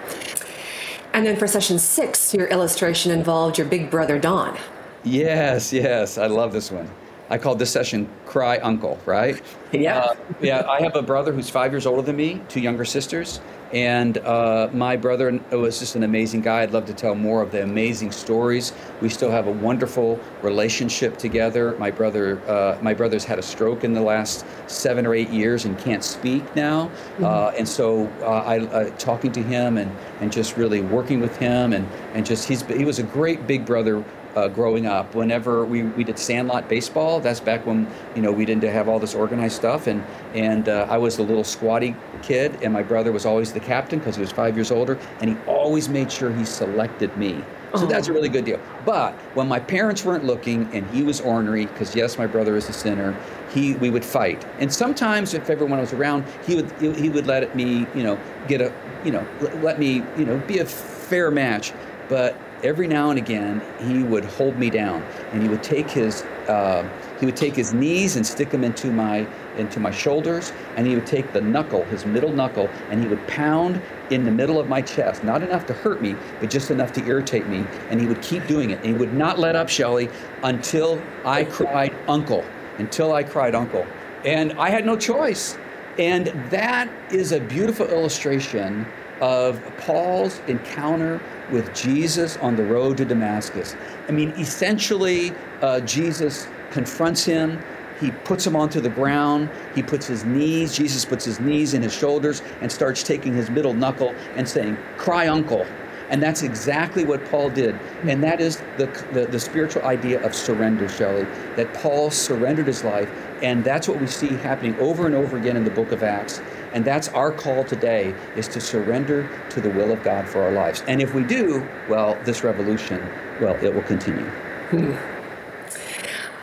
And 1.14 1.26
then 1.26 1.38
for 1.38 1.48
session 1.48 1.80
six, 1.80 2.34
your 2.34 2.48
illustration 2.48 3.12
involved 3.12 3.58
your 3.58 3.68
big 3.68 3.90
brother 3.90 4.20
Don. 4.20 4.58
Yes, 5.04 5.74
yes. 5.74 6.18
I 6.18 6.28
love 6.28 6.54
this 6.54 6.70
one. 6.70 6.90
I 7.32 7.38
called 7.38 7.60
this 7.60 7.72
session 7.72 8.10
Cry 8.26 8.58
Uncle, 8.58 9.00
right? 9.06 9.42
Yeah. 9.72 10.00
Uh, 10.00 10.16
yeah, 10.42 10.70
I 10.70 10.82
have 10.82 10.98
a 10.98 11.02
brother 11.02 11.32
who's 11.32 11.50
five 11.50 11.72
years 11.72 11.86
older 11.86 12.02
than 12.02 12.18
me, 12.18 12.42
two 12.50 12.60
younger 12.60 12.84
sisters. 12.84 13.40
And 13.72 14.18
uh, 14.18 14.70
my 14.74 14.98
brother 14.98 15.40
was 15.50 15.80
just 15.80 15.96
an 15.96 16.04
amazing 16.04 16.42
guy. 16.42 16.64
I'd 16.64 16.72
love 16.72 16.86
to 16.88 16.94
tell 16.94 17.16
more 17.16 17.42
of 17.42 17.54
the 17.54 17.64
amazing 17.64 18.12
stories. 18.12 18.74
We 19.00 19.08
still 19.08 19.32
have 19.32 19.48
a 19.48 19.52
wonderful 19.52 20.20
relationship 20.42 21.18
together. 21.18 21.78
My 21.78 21.90
brother, 21.90 22.42
uh, 22.50 22.80
my 22.82 22.94
brother's 22.94 23.24
had 23.24 23.40
a 23.40 23.42
stroke 23.42 23.86
in 23.86 23.94
the 23.94 24.02
last 24.02 24.46
seven 24.68 25.06
or 25.06 25.16
eight 25.16 25.30
years 25.30 25.64
and 25.64 25.80
can't 25.80 26.04
speak 26.04 26.54
now. 26.54 26.88
Mm-hmm. 26.88 27.24
Uh, 27.24 27.52
and 27.58 27.66
so 27.66 28.08
uh, 28.24 28.26
I 28.26 28.60
uh, 28.60 28.90
talking 28.98 29.32
to 29.32 29.42
him 29.42 29.78
and, 29.78 29.90
and 30.20 30.34
just 30.34 30.58
really 30.58 30.82
working 30.82 31.22
with 31.22 31.38
him 31.38 31.72
and, 31.72 31.88
and 32.14 32.26
just 32.26 32.46
he's 32.50 32.64
he 32.64 32.84
was 32.84 33.00
a 33.00 33.04
great 33.04 33.48
big 33.48 33.66
brother 33.66 34.04
uh, 34.36 34.48
growing 34.48 34.86
up. 34.86 35.16
Whenever 35.16 35.66
we, 35.66 35.84
we 35.84 36.04
did 36.04 36.18
sandlot 36.18 36.68
baseball, 36.70 37.20
that's 37.20 37.40
back 37.40 37.66
when 37.66 37.88
you 38.16 38.22
know 38.22 38.32
we 38.32 38.46
didn't 38.46 38.64
have 38.64 38.88
all 38.88 39.00
this 39.00 39.16
organized 39.16 39.56
stuff, 39.56 39.88
and 39.88 40.04
and 40.34 40.70
uh, 40.70 40.88
I 40.90 40.98
was 40.98 41.18
the 41.18 41.24
little 41.24 41.44
squatty 41.44 41.96
kid, 42.22 42.58
and 42.62 42.74
my 42.74 42.84
brother 42.84 43.12
was 43.12 43.26
always 43.26 43.52
the 43.54 43.60
captain 43.60 44.00
because 44.00 44.16
he 44.16 44.22
was 44.22 44.32
five 44.32 44.56
years 44.56 44.72
older, 44.72 44.98
and 45.20 45.30
he 45.30 45.38
always 45.46 45.90
made 45.90 46.12
sure 46.12 46.34
he 46.34 46.46
selected 46.46 47.16
me. 47.18 47.44
So 47.74 47.86
that's 47.86 48.10
a 48.10 48.14
really 48.14 48.28
good 48.28 48.44
deal. 48.44 48.60
But 48.86 49.14
when 49.34 49.48
my 49.48 49.60
parents 49.60 50.04
weren't 50.04 50.26
looking 50.26 50.70
and 50.74 50.86
he 50.90 51.04
was 51.04 51.22
ornery, 51.22 51.68
because 51.68 51.96
yes, 51.96 52.18
my 52.18 52.28
brother 52.28 52.58
is 52.58 52.68
a 52.68 52.74
sinner, 52.74 53.16
he 53.54 53.76
we 53.76 53.90
would 53.90 54.04
fight. 54.04 54.46
And 54.60 54.72
sometimes 54.74 55.34
if 55.34 55.50
everyone 55.50 55.80
was 55.80 55.94
around, 55.94 56.26
he 56.46 56.56
would 56.56 56.70
he 56.98 57.10
would 57.10 57.28
let 57.28 57.56
me, 57.56 57.88
you 57.96 58.04
know, 58.04 58.20
get 58.50 58.60
a, 58.60 58.74
you 59.06 59.12
know, 59.12 59.26
let 59.62 59.80
me, 59.80 60.04
you 60.18 60.26
know, 60.26 60.38
be 60.48 60.60
a 60.60 60.66
fair 60.66 61.32
match. 61.32 61.72
But 62.10 62.36
every 62.64 62.88
now 62.88 63.10
and 63.10 63.20
again 63.20 63.62
he 63.80 64.04
would 64.04 64.26
hold 64.26 64.58
me 64.58 64.70
down, 64.70 65.04
and 65.32 65.42
he 65.42 65.50
would 65.50 65.64
take 65.64 65.90
his 65.90 66.24
uh, 66.48 66.88
he 67.20 67.26
would 67.26 67.36
take 67.36 67.56
his 67.56 67.74
knees 67.74 68.16
and 68.16 68.26
stick 68.26 68.50
them 68.50 68.64
into 68.64 68.92
my 68.92 69.28
into 69.58 69.80
my 69.80 69.92
shoulders, 69.92 70.54
and 70.76 70.88
he 70.88 70.96
would 70.96 71.06
take 71.06 71.32
the 71.34 71.42
knuckle, 71.42 71.84
his 71.86 72.06
middle 72.06 72.32
knuckle, 72.32 72.70
and 72.90 73.02
he 73.02 73.08
would 73.08 73.26
pound 73.28 73.82
in 74.10 74.24
the 74.24 74.32
middle 74.32 74.60
of 74.60 74.68
my 74.68 74.82
chest, 74.82 75.24
not 75.24 75.42
enough 75.42 75.66
to 75.66 75.74
hurt 75.74 76.02
me, 76.02 76.16
but 76.40 76.50
just 76.50 76.72
enough 76.72 76.92
to 76.94 77.06
irritate 77.06 77.48
me. 77.48 77.66
And 77.90 78.00
he 78.00 78.08
would 78.08 78.22
keep 78.22 78.46
doing 78.48 78.72
it. 78.72 78.78
And 78.80 78.88
he 78.88 78.94
would 78.94 79.14
not 79.14 79.40
let 79.40 79.56
up, 79.56 79.70
shelly 79.70 80.10
until 80.44 81.02
I 81.26 81.46
cried, 81.46 81.96
Uncle, 82.08 82.44
until 82.78 83.14
I 83.14 83.24
cried, 83.24 83.56
Uncle. 83.56 83.86
And 84.26 84.54
I 84.54 84.70
had 84.70 84.86
no 84.86 84.98
choice. 84.98 85.58
And 85.98 86.28
that 86.50 86.90
is 87.12 87.32
a 87.32 87.40
beautiful 87.40 87.88
illustration 87.88 88.86
of 89.22 89.62
Paul's 89.78 90.42
encounter 90.48 91.22
with 91.52 91.74
Jesus 91.76 92.38
on 92.38 92.56
the 92.56 92.64
road 92.64 92.98
to 92.98 93.06
Damascus. 93.06 93.76
I 94.08 94.12
mean, 94.12 94.30
essentially, 94.32 95.32
uh, 95.62 95.80
Jesus 95.82 96.48
confronts 96.72 97.24
him. 97.24 97.64
He 98.00 98.10
puts 98.12 98.46
him 98.48 98.56
onto 98.56 98.82
the 98.82 98.90
ground. 98.90 99.50
He 99.76 99.84
puts 99.84 100.08
his 100.08 100.26
knees, 100.26 100.76
Jesus 100.76 101.06
puts 101.06 101.24
his 101.24 101.40
knees 101.40 101.76
in 101.76 101.84
his 101.84 101.94
shoulders 101.94 102.42
and 102.62 102.72
starts 102.72 103.04
taking 103.04 103.34
his 103.34 103.50
middle 103.50 103.76
knuckle 103.76 104.16
and 104.36 104.50
saying, 104.50 104.76
Cry, 104.98 105.28
uncle. 105.28 105.68
And 106.12 106.22
that's 106.22 106.44
exactly 106.44 107.06
what 107.06 107.24
Paul 107.26 107.50
did. 107.50 107.80
And 108.04 108.22
that 108.24 108.42
is 108.42 108.58
the, 108.78 108.86
the, 109.14 109.26
the, 109.26 109.40
spiritual 109.40 109.84
idea 109.84 110.22
of 110.24 110.36
surrender, 110.36 110.90
Shelley, 110.90 111.24
that 111.56 111.74
Paul 111.74 112.12
surrendered 112.12 112.68
his 112.68 112.84
life. 112.84 113.10
And 113.42 113.64
that's 113.64 113.88
what 113.88 114.00
we 114.00 114.08
see 114.08 114.28
happening 114.28 114.78
over 114.80 115.08
and 115.08 115.16
over 115.16 115.38
again 115.38 115.56
in 115.56 115.64
the 115.64 115.72
book 115.72 115.94
of 115.94 116.04
Acts. 116.04 116.42
And 116.74 116.86
that's 116.86 117.08
our 117.10 117.32
call 117.32 117.64
today 117.64 118.14
is 118.36 118.48
to 118.50 118.62
surrender 118.62 119.30
to 119.50 119.62
the 119.62 119.70
will 119.70 119.92
of 119.92 120.04
God 120.04 120.28
for 120.28 120.44
our 120.44 120.52
lives. 120.52 120.84
And 120.88 121.02
if 121.02 121.14
we 121.14 121.24
do, 121.24 121.68
well, 121.90 122.20
this 122.24 122.44
revolution, 122.44 123.02
well, 123.40 123.56
it 123.64 123.74
will 123.74 123.84
continue. 123.84 124.26
Hmm. 124.70 125.11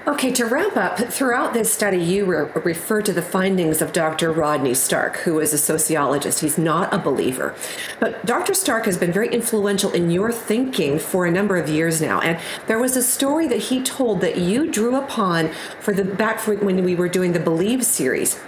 Okay, 0.09 0.33
to 0.33 0.47
wrap 0.47 0.75
up, 0.75 0.99
throughout 1.13 1.53
this 1.53 1.71
study, 1.71 1.99
you 1.99 2.25
re- 2.25 2.51
refer 2.65 3.03
to 3.03 3.13
the 3.13 3.21
findings 3.21 3.83
of 3.83 3.93
Dr. 3.93 4.33
Rodney 4.33 4.73
Stark, 4.73 5.19
who 5.19 5.39
is 5.39 5.53
a 5.53 5.59
sociologist. 5.59 6.41
He's 6.41 6.57
not 6.57 6.95
a 6.95 6.99
believer. 6.99 7.55
But 8.01 8.25
Dr. 8.25 8.55
Stark 8.55 8.87
has 8.87 8.97
been 8.97 9.13
very 9.13 9.29
influential 9.29 9.93
in 9.93 10.11
your 10.11 10.33
thinking 10.33 10.99
for 10.99 11.27
a 11.27 11.31
number 11.31 11.59
of 11.59 11.69
years 11.69 12.01
now. 12.01 12.23
And 12.23 12.41
there 12.69 12.79
was 12.79 12.97
a 12.97 13.03
story 13.03 13.49
that 13.49 13.59
he 13.65 13.83
told 13.83 14.23
that 14.23 14.39
you 14.39 14.71
drew 14.71 14.97
upon 14.97 15.51
for 15.79 15.93
the 15.93 16.05
back 16.05 16.41
when 16.47 16.85
we 16.85 16.95
were 16.95 17.11
doing 17.11 17.33
the 17.33 17.41
Believe 17.41 17.85
series. 17.85 18.41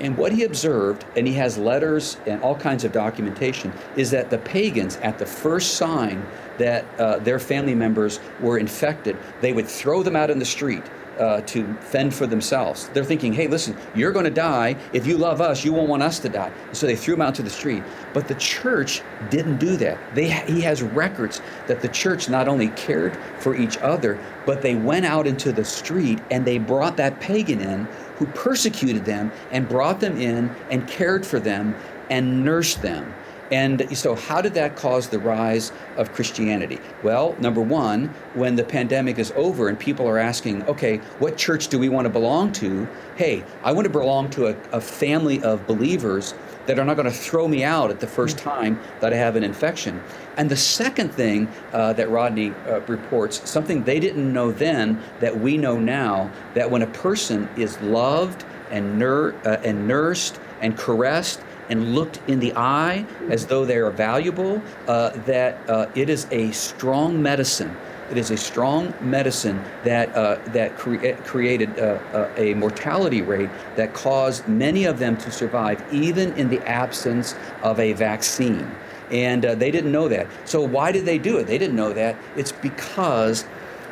And 0.00 0.16
what 0.16 0.32
he 0.32 0.44
observed, 0.44 1.04
and 1.16 1.26
he 1.26 1.34
has 1.34 1.58
letters 1.58 2.18
and 2.26 2.40
all 2.42 2.54
kinds 2.54 2.84
of 2.84 2.92
documentation, 2.92 3.72
is 3.96 4.10
that 4.12 4.30
the 4.30 4.38
pagans, 4.38 4.96
at 4.96 5.18
the 5.18 5.26
first 5.26 5.74
sign 5.74 6.24
that 6.58 6.84
uh, 7.00 7.18
their 7.18 7.38
family 7.38 7.74
members 7.74 8.20
were 8.40 8.58
infected, 8.58 9.16
they 9.40 9.52
would 9.52 9.66
throw 9.66 10.02
them 10.02 10.14
out 10.14 10.30
in 10.30 10.38
the 10.38 10.44
street. 10.44 10.84
Uh, 11.18 11.40
to 11.40 11.74
fend 11.80 12.14
for 12.14 12.28
themselves. 12.28 12.90
They're 12.90 13.02
thinking, 13.02 13.32
hey, 13.32 13.48
listen, 13.48 13.76
you're 13.92 14.12
going 14.12 14.24
to 14.24 14.30
die. 14.30 14.76
If 14.92 15.04
you 15.04 15.18
love 15.18 15.40
us, 15.40 15.64
you 15.64 15.72
won't 15.72 15.88
want 15.88 16.00
us 16.00 16.20
to 16.20 16.28
die. 16.28 16.52
So 16.70 16.86
they 16.86 16.94
threw 16.94 17.14
him 17.14 17.22
out 17.22 17.34
to 17.34 17.42
the 17.42 17.50
street. 17.50 17.82
But 18.14 18.28
the 18.28 18.36
church 18.36 19.02
didn't 19.28 19.58
do 19.58 19.76
that. 19.78 19.98
They, 20.14 20.30
he 20.30 20.60
has 20.60 20.80
records 20.80 21.42
that 21.66 21.80
the 21.80 21.88
church 21.88 22.28
not 22.28 22.46
only 22.46 22.68
cared 22.68 23.18
for 23.40 23.56
each 23.56 23.78
other, 23.78 24.16
but 24.46 24.62
they 24.62 24.76
went 24.76 25.06
out 25.06 25.26
into 25.26 25.50
the 25.50 25.64
street 25.64 26.20
and 26.30 26.44
they 26.44 26.58
brought 26.58 26.96
that 26.98 27.18
pagan 27.18 27.60
in 27.60 27.88
who 28.16 28.26
persecuted 28.26 29.04
them 29.04 29.32
and 29.50 29.68
brought 29.68 29.98
them 29.98 30.16
in 30.16 30.54
and 30.70 30.86
cared 30.86 31.26
for 31.26 31.40
them 31.40 31.74
and 32.10 32.44
nursed 32.44 32.80
them. 32.80 33.12
And 33.50 33.96
so, 33.96 34.14
how 34.14 34.42
did 34.42 34.54
that 34.54 34.76
cause 34.76 35.08
the 35.08 35.18
rise 35.18 35.72
of 35.96 36.12
Christianity? 36.12 36.78
Well, 37.02 37.34
number 37.38 37.60
one, 37.60 38.08
when 38.34 38.56
the 38.56 38.64
pandemic 38.64 39.18
is 39.18 39.32
over 39.36 39.68
and 39.68 39.78
people 39.78 40.06
are 40.06 40.18
asking, 40.18 40.64
okay, 40.64 40.98
what 41.18 41.36
church 41.36 41.68
do 41.68 41.78
we 41.78 41.88
want 41.88 42.04
to 42.04 42.10
belong 42.10 42.52
to? 42.52 42.86
Hey, 43.16 43.44
I 43.62 43.72
want 43.72 43.86
to 43.86 43.92
belong 43.92 44.30
to 44.30 44.48
a, 44.48 44.56
a 44.72 44.80
family 44.80 45.42
of 45.42 45.66
believers 45.66 46.34
that 46.68 46.78
are 46.78 46.84
not 46.84 46.96
going 46.96 47.10
to 47.10 47.16
throw 47.16 47.48
me 47.48 47.64
out 47.64 47.90
at 47.90 47.98
the 47.98 48.06
first 48.06 48.36
mm. 48.36 48.42
time 48.42 48.80
that 49.00 49.12
I 49.12 49.16
have 49.16 49.36
an 49.36 49.42
infection. 49.42 50.02
And 50.36 50.50
the 50.50 50.56
second 50.56 51.14
thing 51.14 51.48
uh, 51.72 51.94
that 51.94 52.10
Rodney 52.10 52.50
uh, 52.66 52.80
reports, 52.80 53.48
something 53.48 53.84
they 53.84 53.98
didn't 53.98 54.30
know 54.30 54.52
then 54.52 55.02
that 55.20 55.40
we 55.40 55.56
know 55.56 55.78
now, 55.80 56.30
that 56.52 56.70
when 56.70 56.82
a 56.82 56.86
person 56.86 57.48
is 57.56 57.80
loved 57.80 58.44
and, 58.70 58.98
nur- 58.98 59.34
uh, 59.46 59.56
and 59.64 59.88
nursed 59.88 60.38
and 60.60 60.76
caressed 60.76 61.40
and 61.68 61.94
looked 61.94 62.20
in 62.28 62.40
the 62.40 62.52
eye 62.56 63.04
as 63.28 63.46
though 63.46 63.64
they 63.64 63.76
are 63.76 63.90
valuable, 63.90 64.62
uh, 64.86 65.10
that 65.26 65.68
uh, 65.68 65.86
it 65.94 66.08
is 66.08 66.26
a 66.30 66.50
strong 66.52 67.20
medicine. 67.22 67.76
It 68.10 68.16
is 68.16 68.30
a 68.30 68.38
strong 68.38 68.94
medicine 69.02 69.62
that 69.84 70.14
uh, 70.16 70.38
that 70.46 70.78
cre- 70.78 71.12
created 71.24 71.78
uh, 71.78 71.98
uh, 72.12 72.30
a 72.38 72.54
mortality 72.54 73.20
rate 73.20 73.50
that 73.76 73.92
caused 73.92 74.48
many 74.48 74.84
of 74.84 74.98
them 74.98 75.16
to 75.18 75.30
survive, 75.30 75.82
even 75.92 76.32
in 76.38 76.48
the 76.48 76.66
absence 76.66 77.34
of 77.62 77.78
a 77.78 77.92
vaccine. 77.92 78.70
And 79.10 79.44
uh, 79.44 79.54
they 79.54 79.70
didn't 79.70 79.92
know 79.92 80.08
that. 80.08 80.26
So 80.46 80.62
why 80.62 80.90
did 80.92 81.04
they 81.04 81.18
do 81.18 81.38
it? 81.38 81.46
They 81.46 81.58
didn't 81.58 81.76
know 81.76 81.92
that. 81.92 82.16
It's 82.36 82.52
because 82.52 83.44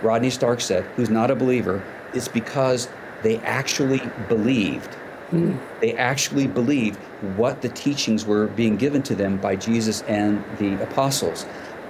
Rodney 0.02 0.30
Stark 0.30 0.60
said, 0.60 0.84
who's 0.96 1.10
not 1.10 1.30
a 1.30 1.34
believer, 1.34 1.82
it's 2.14 2.28
because 2.28 2.88
they 3.22 3.38
actually 3.38 4.00
believed 4.28 4.96
Mm. 5.30 5.58
They 5.80 5.94
actually 5.94 6.46
believed 6.46 6.98
what 7.36 7.60
the 7.60 7.68
teachings 7.68 8.24
were 8.24 8.46
being 8.48 8.76
given 8.76 9.02
to 9.04 9.14
them 9.14 9.38
by 9.38 9.56
Jesus 9.56 10.02
and 10.02 10.44
the 10.58 10.82
apostles. 10.82 11.46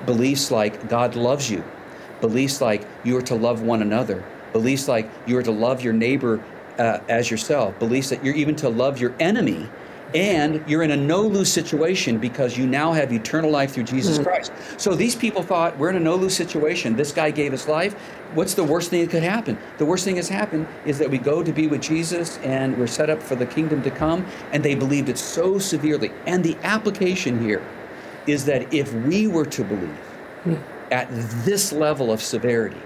beliefs 0.07 0.51
like 0.51 0.89
God 0.89 1.17
loves 1.17 1.51
you, 1.51 1.65
beliefs 2.21 2.61
like 2.61 2.87
you 3.03 3.17
are 3.17 3.23
to 3.23 3.35
love 3.35 3.63
one 3.63 3.83
another, 3.83 4.25
beliefs 4.53 4.89
like 4.89 5.11
you 5.27 5.37
are 5.37 5.43
to 5.43 5.51
love 5.51 5.83
your 5.83 5.93
neighbor 5.93 6.43
uh, 6.79 7.01
as 7.09 7.31
yourself, 7.31 7.79
beliefs 7.79 8.11
that 8.11 8.25
you're 8.25 8.35
even 8.35 8.55
to 8.57 8.69
love 8.69 9.01
your 9.01 9.15
enemy 9.19 9.69
and 10.15 10.63
you're 10.69 10.83
in 10.83 10.93
a 10.93 10.97
no 10.97 11.23
lose 11.23 11.53
situation 11.53 12.19
because 12.19 12.57
you 12.57 12.67
now 12.67 12.93
have 12.93 13.13
eternal 13.13 13.51
life 13.51 13.73
through 13.73 13.85
Jesus 13.85 14.19
mm. 14.19 14.25
Christ. 14.25 14.53
So 14.77 14.95
these 14.95 15.15
people 15.15 15.43
thought, 15.43 15.77
we're 15.79 15.91
in 15.91 15.97
a 15.97 16.01
no 16.01 16.15
lose 16.15 16.35
situation. 16.35 16.97
This 16.97 17.13
guy 17.13 17.31
gave 17.31 17.53
us 17.53 17.69
life. 17.69 17.95
What's 18.35 18.55
the 18.55 18.65
worst 18.65 18.91
thing 18.91 19.03
that 19.03 19.11
could 19.11 19.23
happen? 19.23 19.59
The 19.79 19.85
worst 19.85 20.05
thing 20.05 20.15
that's 20.15 20.29
happened 20.29 20.69
is 20.85 20.99
that 20.99 21.11
we 21.11 21.19
go 21.19 21.43
to 21.43 21.53
be 21.53 21.67
with 21.67 21.83
Jesus 21.83 22.39
and 22.39 22.77
we're 22.79 22.87
set 22.87 23.11
up 23.11 23.23
for 23.23 23.35
the 23.35 23.47
kingdom 23.47 23.83
to 23.83 23.91
come. 23.91 24.25
And 24.53 24.65
they 24.65 24.75
believed 24.75 25.09
it 25.09 25.19
so 25.19 25.59
severely. 25.59 26.13
And 26.27 26.45
the 26.45 26.57
application 26.63 27.41
here 27.43 27.67
is 28.27 28.45
that 28.45 28.73
if 28.73 28.93
we 28.93 29.27
were 29.27 29.47
to 29.47 29.65
believe 29.65 29.99
mm. 30.45 30.63
at 30.91 31.09
this 31.45 31.73
level 31.73 32.13
of 32.13 32.23
severity, 32.23 32.81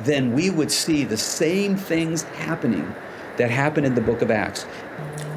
then 0.00 0.32
we 0.32 0.50
would 0.50 0.70
see 0.70 1.04
the 1.04 1.16
same 1.16 1.76
things 1.76 2.22
happening 2.22 2.94
that 3.36 3.50
happened 3.50 3.86
in 3.86 3.94
the 3.94 4.00
book 4.00 4.22
of 4.22 4.30
Acts. 4.30 4.66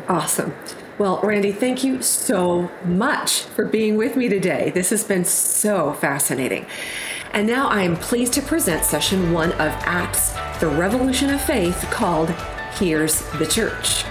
Awesome. 0.08 0.54
Well, 0.98 1.20
Randy, 1.24 1.52
thank 1.52 1.84
you 1.84 2.02
so 2.02 2.70
much 2.86 3.42
for 3.42 3.66
being 3.66 3.98
with 3.98 4.16
me 4.16 4.30
today. 4.30 4.72
This 4.72 4.90
has 4.92 5.04
been 5.04 5.26
so 5.26 5.94
fascinating. 5.94 6.66
And 7.32 7.48
now 7.48 7.68
I 7.70 7.84
am 7.84 7.96
pleased 7.96 8.34
to 8.34 8.42
present 8.42 8.84
session 8.84 9.32
one 9.32 9.54
of 9.54 9.72
Acts, 9.84 10.34
The 10.60 10.68
Revolution 10.68 11.30
of 11.30 11.42
Faith, 11.42 11.88
called 11.90 12.30
Here's 12.78 13.22
the 13.40 13.46
Church. 13.46 14.04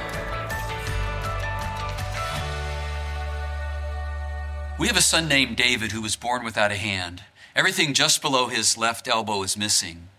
We 4.79 4.87
have 4.87 4.97
a 4.97 5.03
son 5.03 5.29
named 5.29 5.57
David 5.57 5.93
who 5.93 6.01
was 6.01 6.17
born 6.17 6.45
without 6.45 6.73
a 6.73 6.77
hand. 6.77 7.23
Everything 7.55 7.93
just 7.93 8.23
below 8.23 8.49
his 8.49 8.79
left 8.79 9.07
elbow 9.07 9.43
is 9.43 9.57
missing. 9.57 10.10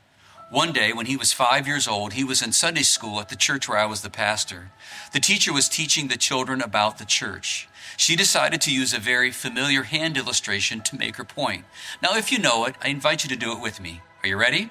One 0.52 0.74
day, 0.74 0.92
when 0.92 1.06
he 1.06 1.16
was 1.16 1.32
five 1.32 1.66
years 1.66 1.88
old, 1.88 2.12
he 2.12 2.26
was 2.26 2.42
in 2.42 2.52
Sunday 2.52 2.82
school 2.82 3.22
at 3.22 3.30
the 3.30 3.38
church 3.38 3.70
where 3.70 3.78
I 3.78 3.86
was 3.86 4.02
the 4.02 4.10
pastor. 4.10 4.72
The 5.14 5.22
teacher 5.22 5.54
was 5.54 5.70
teaching 5.70 6.10
the 6.10 6.18
children 6.18 6.62
about 6.62 6.98
the 6.98 7.06
church. 7.06 7.70
She 7.96 8.18
decided 8.18 8.60
to 8.62 8.74
use 8.74 8.94
a 8.94 9.00
very 9.00 9.32
familiar 9.32 9.84
hand 9.84 10.18
illustration 10.18 10.82
to 10.82 10.98
make 10.98 11.16
her 11.16 11.24
point. 11.24 11.64
Now, 12.04 12.18
if 12.18 12.34
you 12.34 12.38
know 12.38 12.66
it, 12.66 12.76
I 12.84 12.90
invite 12.90 13.24
you 13.24 13.30
to 13.30 13.38
do 13.38 13.54
it 13.54 13.62
with 13.62 13.80
me. 13.80 14.02
Are 14.24 14.28
you 14.28 14.36
ready? 14.36 14.70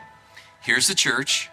Here's 0.61 0.87
the 0.87 0.95
church. 0.95 1.49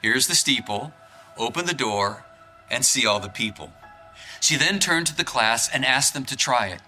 Here's 0.00 0.26
the 0.26 0.34
steeple. 0.34 0.94
Open 1.36 1.66
the 1.66 1.74
door 1.74 2.24
and 2.70 2.82
see 2.82 3.04
all 3.04 3.20
the 3.20 3.28
people. 3.28 3.72
She 4.40 4.56
then 4.56 4.78
turned 4.78 5.08
to 5.08 5.16
the 5.16 5.22
class 5.22 5.68
and 5.68 5.84
asked 5.84 6.14
them 6.14 6.24
to 6.24 6.36
try 6.36 6.68
it. 6.68 6.80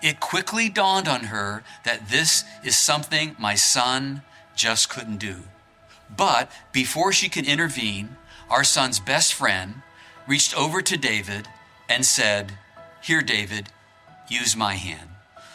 It 0.00 0.20
quickly 0.20 0.70
dawned 0.70 1.06
on 1.06 1.24
her 1.24 1.64
that 1.84 2.08
this 2.08 2.44
is 2.64 2.78
something 2.78 3.36
my 3.38 3.56
son 3.56 4.22
just 4.56 4.88
couldn't 4.88 5.18
do. 5.18 5.42
But 6.16 6.50
before 6.72 7.12
she 7.12 7.28
could 7.28 7.46
intervene, 7.46 8.16
our 8.48 8.64
son's 8.64 9.00
best 9.00 9.34
friend 9.34 9.82
reached 10.26 10.56
over 10.56 10.82
to 10.82 10.96
David 10.96 11.48
and 11.88 12.04
said, 12.04 12.52
Here, 13.02 13.22
David, 13.22 13.68
use 14.28 14.56
my 14.56 14.74
hand. 14.74 15.08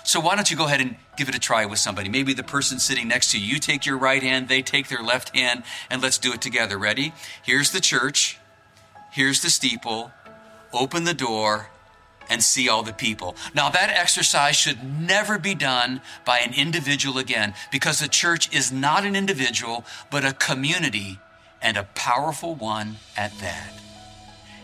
So 0.04 0.20
why 0.20 0.36
don't 0.36 0.52
you 0.52 0.58
go 0.58 0.66
ahead 0.66 0.82
and 0.82 0.98
give 1.18 1.30
it 1.30 1.36
a 1.36 1.40
try 1.40 1.66
with 1.66 1.80
somebody? 1.80 2.10
Maybe 2.10 2.34
the 2.34 2.44
person 2.44 2.78
sitting 2.78 3.08
next 3.08 3.32
to 3.32 3.40
you, 3.40 3.54
you 3.54 3.60
take 3.60 3.86
your 3.86 3.98
right 3.98 4.22
hand, 4.22 4.48
they 4.48 4.62
take 4.62 4.88
their 4.88 5.02
left 5.02 5.36
hand, 5.36 5.64
and 5.90 6.02
let's 6.02 6.20
do 6.20 6.32
it 6.32 6.42
together. 6.42 6.78
Ready? 6.78 7.14
Here's 7.44 7.72
the 7.72 7.82
church. 7.82 8.38
Here's 9.12 9.42
the 9.42 9.50
steeple. 9.50 10.12
Open 10.74 11.06
the 11.06 11.14
door 11.14 11.70
and 12.30 12.44
see 12.44 12.70
all 12.70 12.84
the 12.84 12.94
people. 12.94 13.36
Now, 13.54 13.70
that 13.70 13.90
exercise 13.90 14.56
should 14.56 14.84
never 14.84 15.38
be 15.38 15.56
done 15.56 16.02
by 16.26 16.40
an 16.40 16.54
individual 16.54 17.18
again 17.18 17.54
because 17.72 18.00
the 18.00 18.08
church 18.08 18.54
is 18.56 18.72
not 18.72 19.06
an 19.06 19.16
individual, 19.16 19.86
but 20.10 20.26
a 20.26 20.34
community 20.34 21.20
and 21.62 21.78
a 21.78 21.84
powerful 21.96 22.56
one 22.56 22.98
at 23.18 23.38
that. 23.40 23.74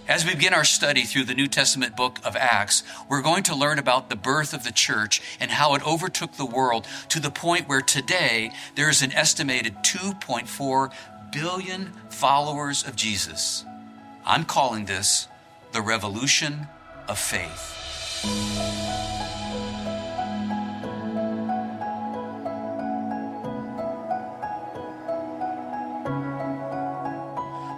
As 0.07 0.25
we 0.25 0.33
begin 0.33 0.53
our 0.53 0.65
study 0.65 1.03
through 1.03 1.25
the 1.25 1.35
New 1.35 1.47
Testament 1.47 1.95
book 1.95 2.19
of 2.25 2.35
Acts, 2.35 2.83
we're 3.07 3.21
going 3.21 3.43
to 3.43 3.55
learn 3.55 3.79
about 3.79 4.09
the 4.09 4.15
birth 4.15 4.53
of 4.53 4.63
the 4.63 4.71
church 4.71 5.21
and 5.39 5.51
how 5.51 5.73
it 5.75 5.87
overtook 5.87 6.33
the 6.33 6.45
world 6.45 6.85
to 7.09 7.19
the 7.19 7.31
point 7.31 7.69
where 7.69 7.81
today 7.81 8.51
there 8.75 8.89
is 8.89 9.01
an 9.01 9.13
estimated 9.13 9.75
2.4 9.83 10.91
billion 11.31 11.93
followers 12.09 12.85
of 12.85 12.95
Jesus. 12.95 13.63
I'm 14.25 14.43
calling 14.43 14.85
this 14.85 15.27
the 15.71 15.81
revolution 15.81 16.67
of 17.07 17.17
faith. 17.17 17.67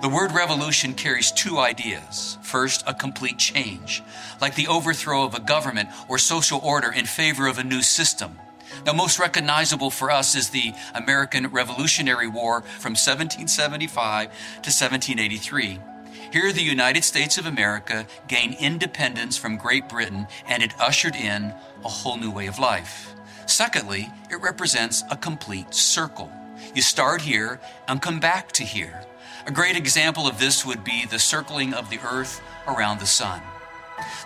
The 0.02 0.10
word 0.10 0.34
revolution 0.34 0.96
carries 0.96 1.32
two 1.32 1.60
ideas. 1.60 2.38
First, 2.42 2.84
a 2.86 2.94
complete 2.94 3.38
change, 3.38 4.04
like 4.42 4.56
the 4.56 4.68
overthrow 4.68 5.24
of 5.24 5.34
a 5.34 5.40
government 5.40 5.88
or 6.10 6.18
social 6.18 6.60
order 6.60 6.92
in 6.92 7.06
favor 7.06 7.48
of 7.48 7.58
a 7.58 7.64
new 7.64 7.82
system. 7.82 8.38
Now, 8.86 8.92
most 8.92 9.18
recognizable 9.18 9.90
for 9.90 10.12
us 10.12 10.36
is 10.36 10.50
the 10.50 10.74
American 10.94 11.48
Revolutionary 11.48 12.28
War 12.28 12.64
from 12.80 12.96
1775 12.96 14.26
to 14.26 14.70
1783. 14.70 15.80
Here, 16.32 16.52
the 16.52 16.62
United 16.62 17.04
States 17.04 17.38
of 17.38 17.46
America 17.46 18.06
gained 18.28 18.56
independence 18.60 19.38
from 19.38 19.58
Great 19.58 19.88
Britain 19.88 20.28
and 20.48 20.64
it 20.64 20.80
ushered 20.80 21.16
in 21.16 21.54
a 21.86 21.90
whole 21.90 22.18
new 22.18 22.32
way 22.32 22.48
of 22.48 22.60
life. 22.60 23.14
Secondly, 23.46 24.12
it 24.32 24.42
represents 24.42 25.04
a 25.12 25.18
complete 25.18 25.74
circle. 25.74 26.32
You 26.74 26.82
start 26.82 27.22
here 27.22 27.60
and 27.88 28.02
come 28.02 28.20
back 28.20 28.52
to 28.54 28.64
here. 28.64 29.04
A 29.46 29.52
great 29.52 29.76
example 29.76 30.28
of 30.28 30.40
this 30.40 30.66
would 30.66 30.84
be 30.84 31.06
the 31.06 31.20
circling 31.20 31.74
of 31.74 31.90
the 31.90 32.00
earth 32.00 32.42
around 32.68 33.00
the 33.00 33.06
sun. 33.06 33.42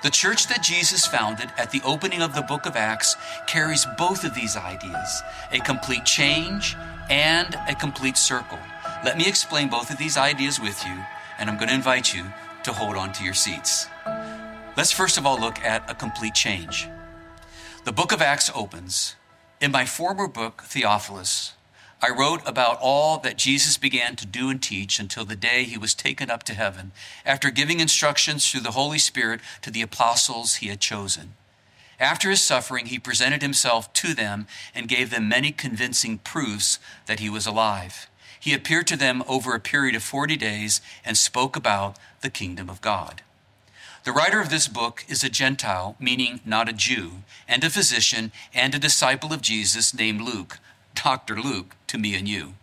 The 0.03 0.09
church 0.09 0.47
that 0.47 0.63
Jesus 0.63 1.05
founded 1.05 1.49
at 1.57 1.71
the 1.71 1.81
opening 1.83 2.21
of 2.21 2.35
the 2.35 2.41
book 2.41 2.65
of 2.65 2.75
Acts 2.75 3.15
carries 3.47 3.85
both 3.97 4.23
of 4.23 4.35
these 4.35 4.55
ideas 4.55 5.23
a 5.51 5.59
complete 5.59 6.05
change 6.05 6.75
and 7.09 7.55
a 7.67 7.75
complete 7.75 8.17
circle. 8.17 8.59
Let 9.03 9.17
me 9.17 9.27
explain 9.27 9.69
both 9.69 9.91
of 9.91 9.97
these 9.97 10.17
ideas 10.17 10.59
with 10.59 10.83
you 10.85 11.03
and 11.37 11.49
I'm 11.49 11.57
going 11.57 11.69
to 11.69 11.75
invite 11.75 12.13
you 12.13 12.25
to 12.63 12.73
hold 12.73 12.95
on 12.95 13.13
to 13.13 13.23
your 13.23 13.33
seats. 13.33 13.87
Let's 14.75 14.91
first 14.91 15.17
of 15.17 15.25
all 15.25 15.39
look 15.39 15.59
at 15.63 15.89
a 15.89 15.95
complete 15.95 16.35
change. 16.35 16.87
The 17.85 17.91
book 17.91 18.11
of 18.11 18.21
Acts 18.21 18.51
opens. 18.53 19.15
In 19.59 19.71
my 19.71 19.85
former 19.85 20.27
book, 20.27 20.63
Theophilus, 20.65 21.53
I 22.01 22.09
wrote 22.09 22.41
about 22.45 22.77
all 22.79 23.17
that 23.19 23.37
Jesus 23.37 23.77
began 23.77 24.15
to 24.17 24.25
do 24.25 24.49
and 24.49 24.61
teach 24.61 24.99
until 24.99 25.25
the 25.25 25.35
day 25.35 25.63
he 25.63 25.79
was 25.79 25.95
taken 25.95 26.29
up 26.29 26.43
to 26.43 26.53
heaven, 26.53 26.91
after 27.25 27.49
giving 27.49 27.79
instructions 27.79 28.47
through 28.47 28.61
the 28.61 28.71
Holy 28.71 28.99
Spirit 28.99 29.41
to 29.63 29.71
the 29.71 29.81
apostles 29.81 30.55
he 30.55 30.67
had 30.67 30.79
chosen. 30.79 31.33
After 31.99 32.29
his 32.29 32.41
suffering, 32.41 32.85
he 32.85 32.99
presented 32.99 33.41
himself 33.41 33.91
to 33.93 34.13
them 34.13 34.45
and 34.75 34.87
gave 34.87 35.09
them 35.09 35.27
many 35.27 35.51
convincing 35.51 36.19
proofs 36.19 36.77
that 37.07 37.19
he 37.19 37.29
was 37.29 37.47
alive 37.47 38.07
he 38.47 38.53
appeared 38.53 38.87
to 38.87 38.95
them 38.95 39.21
over 39.27 39.53
a 39.53 39.59
period 39.59 39.93
of 39.93 40.01
40 40.01 40.37
days 40.37 40.79
and 41.03 41.17
spoke 41.17 41.57
about 41.57 41.97
the 42.21 42.29
kingdom 42.29 42.69
of 42.69 42.79
God. 42.79 43.21
The 44.05 44.13
writer 44.13 44.39
of 44.39 44.49
this 44.49 44.69
book 44.69 45.03
is 45.09 45.21
a 45.21 45.29
Gentile, 45.29 45.97
meaning 45.99 46.39
not 46.45 46.69
a 46.69 46.71
Jew, 46.71 47.23
and 47.45 47.61
a 47.61 47.69
physician 47.69 48.31
and 48.53 48.73
a 48.73 48.79
disciple 48.79 49.33
of 49.33 49.41
Jesus 49.41 49.93
named 49.93 50.21
Luke, 50.21 50.59
Dr. 50.95 51.35
Luke, 51.35 51.75
to 51.87 51.97
me 51.97 52.15
and 52.15 52.25
you. 52.25 52.53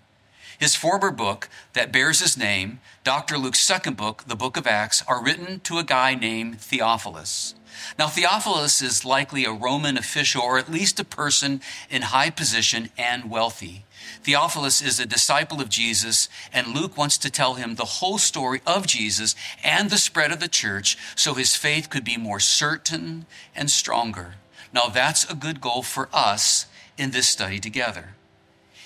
His 0.65 0.75
former 0.75 1.11
book 1.11 1.51
that 1.75 1.93
bears 1.93 2.21
his 2.21 2.39
name, 2.39 2.81
Dr. 3.05 3.37
Luke's 3.37 3.61
second 3.61 3.99
book, 3.99 4.25
the 4.27 4.35
book 4.35 4.57
of 4.57 4.67
Acts, 4.67 5.05
are 5.07 5.23
written 5.23 5.61
to 5.61 5.77
a 5.77 5.85
guy 5.85 6.15
named 6.15 6.59
Theophilus. 6.59 7.55
Now, 7.99 8.07
Theophilus 8.07 8.81
is 8.81 9.05
likely 9.05 9.45
a 9.45 9.53
Roman 9.53 9.99
official 9.99 10.41
or 10.41 10.57
at 10.57 10.73
least 10.73 10.99
a 10.99 11.05
person 11.05 11.61
in 11.91 12.01
high 12.01 12.31
position 12.31 12.89
and 12.97 13.31
wealthy. 13.31 13.85
Theophilus 14.23 14.81
is 14.81 14.99
a 14.99 15.05
disciple 15.05 15.61
of 15.61 15.69
Jesus, 15.69 16.31
and 16.51 16.69
Luke 16.69 16.97
wants 16.97 17.19
to 17.19 17.31
tell 17.31 17.57
him 17.57 17.75
the 17.75 18.01
whole 18.01 18.17
story 18.17 18.63
of 18.67 18.87
Jesus 18.87 19.35
and 19.63 19.91
the 19.91 19.99
spread 19.99 20.33
of 20.33 20.41
the 20.41 20.49
church 20.49 20.97
so 21.15 21.35
his 21.35 21.55
faith 21.55 21.91
could 21.91 22.07
be 22.07 22.17
more 22.17 22.41
certain 22.41 23.27
and 23.55 23.71
stronger. 23.71 24.37
Now, 24.73 24.87
that's 24.87 25.31
a 25.31 25.35
good 25.35 25.61
goal 25.61 25.83
for 25.83 26.09
us 26.11 26.65
in 26.97 27.11
this 27.11 27.29
study 27.29 27.61
together. 27.61 28.15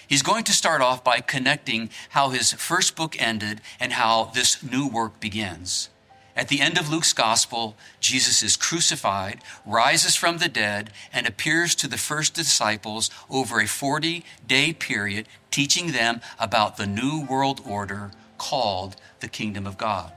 He's 0.09 0.23
going 0.23 0.45
to 0.45 0.53
start 0.53 0.81
off 0.81 1.05
by 1.05 1.21
connecting 1.21 1.91
how 2.09 2.31
his 2.31 2.55
first 2.55 2.97
book 2.97 3.15
ended 3.21 3.61
and 3.79 3.93
how 3.93 4.25
this 4.35 4.63
new 4.63 4.89
work 4.89 5.21
begins. 5.21 5.91
At 6.35 6.49
the 6.49 6.63
end 6.63 6.79
of 6.79 6.89
Luke's 6.89 7.13
gospel, 7.13 7.77
Jesus 8.01 8.43
is 8.43 8.57
crucified, 8.57 9.41
rises 9.67 10.17
from 10.17 10.39
the 10.39 10.49
dead, 10.49 10.93
and 11.13 11.27
appears 11.27 11.75
to 11.75 11.89
the 11.89 11.99
first 11.99 12.33
disciples 12.33 13.11
over 13.29 13.61
a 13.61 13.67
40 13.67 14.25
day 14.47 14.73
period, 14.73 15.29
teaching 15.51 15.93
them 15.93 16.23
about 16.39 16.79
the 16.79 16.87
new 16.87 17.27
world 17.27 17.61
order 17.67 18.13
called 18.39 18.97
the 19.21 19.29
kingdom 19.29 19.67
of 19.67 19.77
God. 19.77 20.13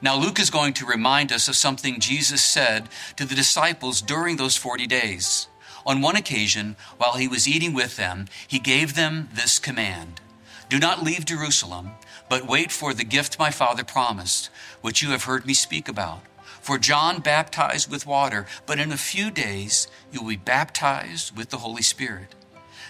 Now, 0.00 0.16
Luke 0.16 0.38
is 0.38 0.50
going 0.50 0.74
to 0.74 0.86
remind 0.86 1.32
us 1.32 1.48
of 1.48 1.56
something 1.56 1.98
Jesus 1.98 2.42
said 2.42 2.88
to 3.16 3.24
the 3.24 3.34
disciples 3.34 4.00
during 4.00 4.36
those 4.36 4.56
40 4.56 4.86
days. 4.86 5.48
On 5.90 6.00
one 6.00 6.14
occasion, 6.14 6.76
while 6.98 7.14
he 7.14 7.26
was 7.26 7.48
eating 7.48 7.74
with 7.74 7.96
them, 7.96 8.26
he 8.46 8.60
gave 8.60 8.94
them 8.94 9.28
this 9.32 9.58
command 9.58 10.20
Do 10.68 10.78
not 10.78 11.02
leave 11.02 11.24
Jerusalem, 11.24 11.90
but 12.28 12.46
wait 12.46 12.70
for 12.70 12.94
the 12.94 13.02
gift 13.02 13.40
my 13.40 13.50
Father 13.50 13.82
promised, 13.82 14.50
which 14.82 15.02
you 15.02 15.10
have 15.10 15.24
heard 15.24 15.44
me 15.44 15.52
speak 15.52 15.88
about. 15.88 16.20
For 16.60 16.78
John 16.78 17.18
baptized 17.18 17.90
with 17.90 18.06
water, 18.06 18.46
but 18.66 18.78
in 18.78 18.92
a 18.92 18.96
few 18.96 19.32
days 19.32 19.88
you 20.12 20.22
will 20.22 20.28
be 20.28 20.36
baptized 20.36 21.36
with 21.36 21.50
the 21.50 21.58
Holy 21.58 21.82
Spirit. 21.82 22.36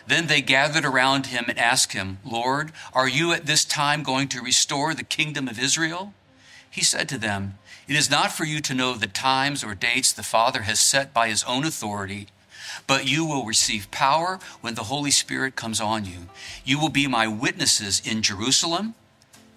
Then 0.07 0.27
they 0.27 0.43
gathered 0.43 0.85
around 0.85 1.29
him 1.29 1.47
and 1.49 1.59
asked 1.59 1.95
him, 1.95 2.19
Lord, 2.23 2.71
are 2.93 3.09
you 3.09 3.33
at 3.33 3.47
this 3.47 3.65
time 3.65 4.03
going 4.03 4.29
to 4.29 4.43
restore 4.43 4.93
the 4.93 5.05
kingdom 5.05 5.49
of 5.49 5.59
Israel? 5.59 6.13
He 6.71 6.85
said 6.85 7.09
to 7.09 7.17
them, 7.17 7.57
It 7.89 7.97
is 7.97 8.11
not 8.11 8.31
for 8.31 8.45
you 8.45 8.61
to 8.61 8.75
know 8.75 8.93
the 8.93 9.07
times 9.07 9.65
or 9.65 9.75
dates 9.75 10.13
the 10.13 10.23
Father 10.23 10.63
has 10.65 10.81
set 10.81 11.15
by 11.15 11.31
his 11.31 11.43
own 11.45 11.65
authority, 11.65 12.29
but 12.87 13.09
you 13.09 13.25
will 13.25 13.45
receive 13.45 13.91
power 13.91 14.39
when 14.61 14.75
the 14.75 14.85
Holy 14.85 15.11
Spirit 15.11 15.57
comes 15.57 15.81
on 15.81 16.05
you. 16.05 16.29
You 16.65 16.79
will 16.79 16.89
be 16.89 17.07
my 17.07 17.27
witnesses 17.27 18.03
in 18.05 18.23
Jerusalem 18.23 18.95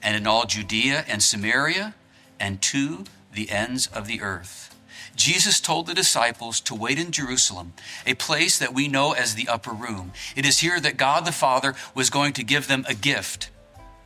and 0.02 0.16
in 0.16 0.28
all 0.28 0.46
Judea 0.46 1.06
and 1.08 1.22
Samaria 1.22 1.96
and 2.40 2.62
to 2.64 3.06
the 3.34 3.50
ends 3.50 3.88
of 3.88 4.08
the 4.08 4.22
earth. 4.22 4.76
Jesus 5.16 5.60
told 5.60 5.88
the 5.88 5.94
disciples 5.94 6.60
to 6.62 6.76
wait 6.76 6.98
in 6.98 7.12
Jerusalem, 7.12 7.74
a 8.06 8.16
place 8.16 8.58
that 8.58 8.74
we 8.74 8.88
know 8.88 9.12
as 9.12 9.36
the 9.36 9.48
upper 9.48 9.72
room. 9.72 10.12
It 10.36 10.46
is 10.46 10.60
here 10.60 10.80
that 10.80 10.98
God 10.98 11.26
the 11.26 11.32
Father 11.32 11.76
was 11.94 12.10
going 12.10 12.34
to 12.34 12.44
give 12.44 12.68
them 12.68 12.86
a 12.88 12.96
gift, 12.96 13.50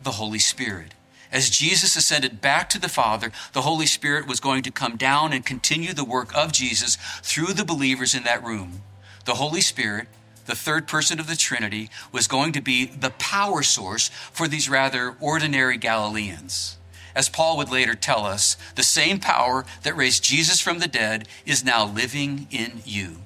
the 0.03 0.11
Holy 0.11 0.39
Spirit. 0.39 0.93
As 1.31 1.49
Jesus 1.49 1.95
ascended 1.95 2.41
back 2.41 2.69
to 2.69 2.79
the 2.79 2.89
Father, 2.89 3.31
the 3.53 3.61
Holy 3.61 3.85
Spirit 3.85 4.27
was 4.27 4.39
going 4.39 4.63
to 4.63 4.71
come 4.71 4.95
down 4.95 5.33
and 5.33 5.45
continue 5.45 5.93
the 5.93 6.05
work 6.05 6.35
of 6.35 6.53
Jesus 6.53 6.97
through 7.21 7.53
the 7.53 7.65
believers 7.65 8.15
in 8.15 8.23
that 8.23 8.43
room. 8.43 8.81
The 9.27 9.35
Holy 9.35 9.59
Spirit, 9.59 10.07
the 10.45 10.55
third 10.55 10.87
person 10.87 11.19
of 11.19 11.27
the 11.27 11.35
Trinity, 11.35 11.89
was 12.13 12.29
going 12.29 12.53
to 12.53 12.61
be 12.61 12.85
the 12.85 13.09
power 13.09 13.61
source 13.61 14.07
for 14.31 14.47
these 14.47 14.69
rather 14.69 15.17
ordinary 15.19 15.75
Galileans. 15.75 16.77
As 17.13 17.27
Paul 17.27 17.57
would 17.57 17.69
later 17.69 17.93
tell 17.93 18.25
us, 18.25 18.55
the 18.75 18.83
same 18.83 19.19
power 19.19 19.65
that 19.83 19.97
raised 19.97 20.23
Jesus 20.23 20.61
from 20.61 20.79
the 20.79 20.87
dead 20.87 21.27
is 21.45 21.61
now 21.61 21.85
living 21.85 22.47
in 22.51 22.81
you. 22.85 23.17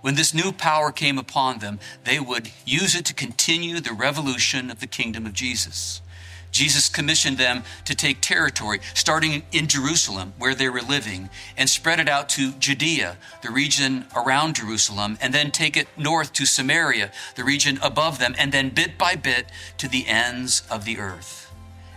When 0.00 0.16
this 0.16 0.34
new 0.34 0.50
power 0.50 0.90
came 0.90 1.18
upon 1.18 1.60
them, 1.60 1.78
they 2.02 2.18
would 2.18 2.50
use 2.64 2.96
it 2.96 3.04
to 3.04 3.14
continue 3.14 3.78
the 3.78 3.92
revolution 3.92 4.72
of 4.72 4.80
the 4.80 4.88
kingdom 4.88 5.24
of 5.24 5.34
Jesus. 5.34 6.00
Jesus 6.56 6.88
commissioned 6.88 7.36
them 7.36 7.64
to 7.84 7.94
take 7.94 8.22
territory, 8.22 8.80
starting 8.94 9.42
in 9.52 9.66
Jerusalem, 9.66 10.32
where 10.38 10.54
they 10.54 10.70
were 10.70 10.80
living, 10.80 11.28
and 11.54 11.68
spread 11.68 12.00
it 12.00 12.08
out 12.08 12.30
to 12.30 12.52
Judea, 12.52 13.18
the 13.42 13.50
region 13.50 14.06
around 14.16 14.56
Jerusalem, 14.56 15.18
and 15.20 15.34
then 15.34 15.50
take 15.50 15.76
it 15.76 15.86
north 15.98 16.32
to 16.32 16.46
Samaria, 16.46 17.12
the 17.34 17.44
region 17.44 17.78
above 17.82 18.18
them, 18.18 18.34
and 18.38 18.52
then 18.52 18.70
bit 18.70 18.96
by 18.96 19.16
bit 19.16 19.50
to 19.76 19.86
the 19.86 20.06
ends 20.06 20.62
of 20.70 20.86
the 20.86 20.98
earth. 20.98 21.52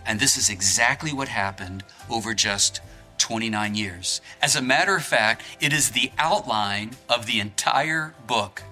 And 0.05 0.19
this 0.19 0.35
is 0.35 0.49
exactly 0.49 1.13
what 1.13 1.29
happened 1.29 1.85
over 2.09 2.33
just 2.33 2.81
29 3.17 3.75
years. 3.75 4.19
As 4.41 4.57
a 4.57 4.61
matter 4.61 4.95
of 4.97 5.05
fact, 5.05 5.41
it 5.61 5.71
is 5.71 5.91
the 5.91 6.11
outline 6.17 6.97
of 7.07 7.27
the 7.27 7.39
entire 7.39 8.13
book. 8.27 8.63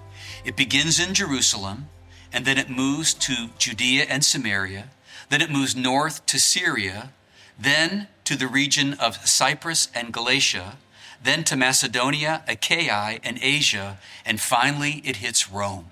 It 0.44 0.54
begins 0.54 1.00
in 1.00 1.14
Jerusalem, 1.14 1.88
and 2.30 2.44
then 2.44 2.58
it 2.58 2.68
moves 2.68 3.14
to 3.14 3.48
Judea 3.56 4.04
and 4.10 4.22
Samaria 4.22 4.90
then 5.28 5.42
it 5.42 5.50
moves 5.50 5.76
north 5.76 6.24
to 6.26 6.38
Syria, 6.38 7.10
then 7.58 8.08
to 8.24 8.36
the 8.36 8.46
region 8.46 8.94
of 8.94 9.26
Cyprus 9.28 9.88
and 9.94 10.12
Galatia, 10.12 10.76
then 11.22 11.44
to 11.44 11.56
Macedonia, 11.56 12.42
Achaia, 12.46 13.18
and 13.24 13.38
Asia, 13.42 13.98
and 14.24 14.40
finally 14.40 15.02
it 15.04 15.16
hits 15.16 15.50
Rome. 15.50 15.90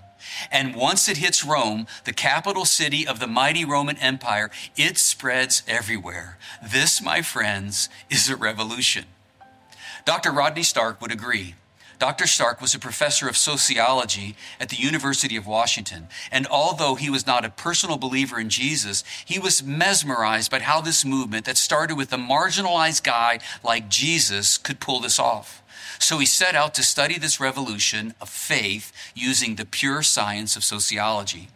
And 0.50 0.74
once 0.74 1.08
it 1.08 1.16
hits 1.16 1.44
Rome, 1.44 1.86
the 2.04 2.12
capital 2.12 2.64
city 2.64 3.06
of 3.06 3.20
the 3.20 3.26
mighty 3.26 3.64
Roman 3.64 3.96
Empire, 3.98 4.50
it 4.76 4.98
spreads 4.98 5.62
everywhere. 5.66 6.38
This, 6.62 7.00
my 7.00 7.22
friends, 7.22 7.88
is 8.10 8.28
a 8.28 8.36
revolution. 8.36 9.04
Dr. 10.04 10.30
Rodney 10.30 10.62
Stark 10.62 11.00
would 11.00 11.12
agree. 11.12 11.54
Dr. 11.98 12.26
Stark 12.26 12.60
was 12.60 12.74
a 12.74 12.78
professor 12.78 13.26
of 13.28 13.36
sociology 13.36 14.36
at 14.60 14.68
the 14.68 14.76
University 14.76 15.36
of 15.36 15.46
Washington, 15.46 16.08
and 16.30 16.46
although 16.48 16.94
he 16.94 17.08
was 17.08 17.26
not 17.26 17.44
a 17.44 17.50
personal 17.50 17.96
believer 17.96 18.38
in 18.38 18.50
Jesus, 18.50 19.02
he 19.24 19.38
was 19.38 19.62
mesmerized 19.62 20.50
by 20.50 20.58
how 20.58 20.82
this 20.82 21.04
movement 21.04 21.46
that 21.46 21.56
started 21.56 21.96
with 21.96 22.12
a 22.12 22.16
marginalized 22.16 23.02
guy 23.02 23.38
like 23.64 23.88
Jesus 23.88 24.58
could 24.58 24.78
pull 24.78 25.00
this 25.00 25.18
off. 25.18 25.62
So 25.98 26.18
he 26.18 26.26
set 26.26 26.54
out 26.54 26.74
to 26.74 26.82
study 26.82 27.18
this 27.18 27.40
revolution 27.40 28.14
of 28.20 28.28
faith 28.28 28.92
using 29.14 29.54
the 29.54 29.64
pure 29.64 30.02
science 30.02 30.54
of 30.54 30.64
sociology. 30.64 31.48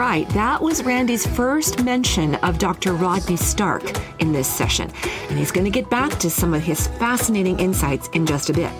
Right, 0.00 0.26
that 0.30 0.62
was 0.62 0.82
Randy's 0.82 1.26
first 1.26 1.84
mention 1.84 2.36
of 2.36 2.56
Dr. 2.56 2.94
Rodney 2.94 3.36
Stark 3.36 3.82
in 4.18 4.32
this 4.32 4.48
session, 4.48 4.90
and 5.28 5.38
he's 5.38 5.50
going 5.50 5.66
to 5.66 5.70
get 5.70 5.90
back 5.90 6.18
to 6.20 6.30
some 6.30 6.54
of 6.54 6.62
his 6.62 6.86
fascinating 6.86 7.60
insights 7.60 8.08
in 8.14 8.24
just 8.24 8.48
a 8.48 8.54
bit. 8.54 8.72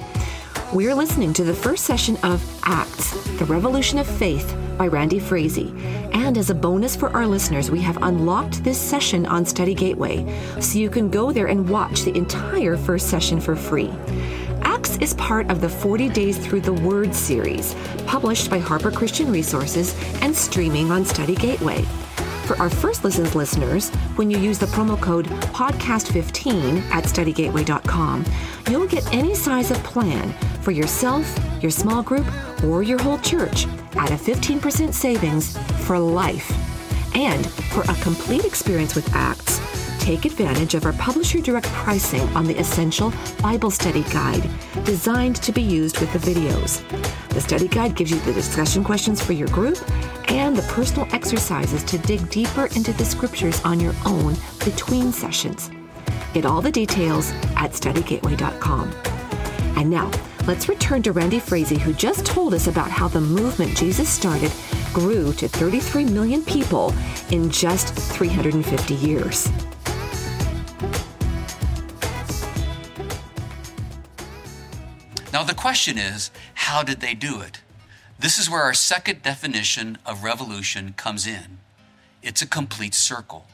We're 0.73 0.95
listening 0.95 1.35
to 1.35 1.45
the 1.45 1.53
first 1.53 1.85
session 1.85 2.17
of 2.23 2.43
Acts, 2.63 3.13
The 3.39 3.45
Revolution 3.45 3.99
of 3.99 4.07
Faith 4.07 4.57
by 4.79 4.87
Randy 4.87 5.19
Frazee. 5.19 5.75
And 6.13 6.39
as 6.39 6.49
a 6.49 6.55
bonus 6.55 6.97
for 6.97 7.11
our 7.11 7.27
listeners, 7.27 7.71
we 7.71 7.83
have 7.83 7.99
unlocked 8.03 8.65
this 8.65 8.81
session 8.81 9.27
on 9.27 9.45
Study 9.45 9.75
Gateway, 9.75 10.25
so 10.59 10.79
you 10.79 10.89
can 10.89 11.11
go 11.11 11.33
there 11.33 11.49
and 11.49 11.69
watch 11.69 12.01
the 12.01 12.17
entire 12.17 12.79
first 12.79 13.11
session 13.11 13.43
for 13.43 13.55
free. 13.55 13.93
Is 15.01 15.15
part 15.15 15.51
of 15.51 15.61
the 15.63 15.69
40 15.69 16.11
Days 16.11 16.37
Through 16.37 16.61
the 16.61 16.75
Word 16.75 17.15
series, 17.15 17.75
published 18.07 18.51
by 18.51 18.59
Harper 18.59 18.91
Christian 18.91 19.33
Resources 19.33 19.95
and 20.21 20.37
streaming 20.37 20.91
on 20.91 21.07
Study 21.07 21.35
Gateway. 21.35 21.83
For 22.45 22.57
our 22.59 22.69
first 22.69 23.05
listens 23.05 23.35
listeners, 23.35 23.91
when 24.17 24.31
you 24.31 24.37
use 24.37 24.59
the 24.59 24.67
promo 24.67 25.01
code 25.01 25.27
podcast15 25.55 26.83
at 26.91 27.05
studygateway.com, 27.05 28.25
you'll 28.69 28.89
get 28.89 29.11
any 29.15 29.35
size 29.35 29.71
of 29.71 29.79
plan 29.85 30.33
for 30.61 30.73
yourself, 30.73 31.33
your 31.63 31.71
small 31.71 32.03
group, 32.03 32.27
or 32.65 32.83
your 32.83 33.01
whole 33.01 33.19
church 33.19 33.67
at 33.97 34.11
a 34.11 34.17
15% 34.17 34.93
savings 34.93 35.57
for 35.87 35.99
life. 35.99 36.51
And 37.15 37.47
for 37.47 37.83
a 37.83 37.95
complete 38.03 38.45
experience 38.45 38.95
with 38.95 39.09
Acts, 39.15 39.60
take 40.11 40.25
advantage 40.25 40.75
of 40.75 40.85
our 40.87 40.93
publisher 40.95 41.41
direct 41.41 41.69
pricing 41.69 42.23
on 42.35 42.45
the 42.45 42.59
Essential 42.59 43.13
Bible 43.41 43.71
Study 43.71 44.03
Guide, 44.13 44.43
designed 44.85 45.37
to 45.37 45.53
be 45.53 45.63
used 45.63 46.01
with 46.01 46.13
the 46.13 46.19
videos. 46.19 46.83
The 47.29 47.41
study 47.41 47.69
guide 47.69 47.95
gives 47.95 48.11
you 48.11 48.19
the 48.23 48.33
discussion 48.33 48.83
questions 48.83 49.23
for 49.23 49.35
your 49.35 49.47
group 49.49 49.79
and 50.29 50.57
the 50.57 50.63
personal 50.63 51.07
exercises 51.13 51.85
to 51.85 51.97
dig 51.99 52.29
deeper 52.29 52.67
into 52.75 52.93
the 52.93 53.05
scriptures 53.05 53.63
on 53.63 53.79
your 53.79 53.95
own 54.05 54.35
between 54.65 55.13
sessions. 55.13 55.71
Get 56.35 56.45
all 56.45 56.61
the 56.61 56.73
details 56.73 57.31
at 57.57 57.71
studygateway.com. 57.71 58.93
And 59.77 59.89
now, 59.89 60.11
let's 60.49 60.69
return 60.69 61.05
to 61.05 61.13
Randy 61.13 61.39
Frazee, 61.39 61.79
who 61.79 61.93
just 61.93 62.27
told 62.27 62.53
us 62.53 62.67
about 62.67 62.91
how 62.91 63.07
the 63.07 63.21
movement 63.21 63.77
Jesus 63.77 64.09
started 64.09 64.51
grew 64.93 65.33
to 65.35 65.47
33 65.47 66.07
million 66.07 66.45
people 66.45 66.93
in 67.31 67.49
just 67.49 67.95
350 67.95 68.95
years. 68.95 69.49
Now, 75.41 75.47
the 75.47 75.55
question 75.55 75.97
is 75.97 76.31
how 76.53 76.83
did 76.83 77.01
they 77.01 77.15
do 77.15 77.41
it? 77.41 77.63
This 78.19 78.37
is 78.37 78.51
where 78.51 78.61
our 78.61 78.75
second 78.75 79.23
definition 79.23 79.97
of 80.05 80.23
revolution 80.23 80.93
comes 80.99 81.27
in 81.27 81.61
it's 82.23 82.43
a 82.43 82.47
complete 82.47 82.95
circle. 82.95 83.47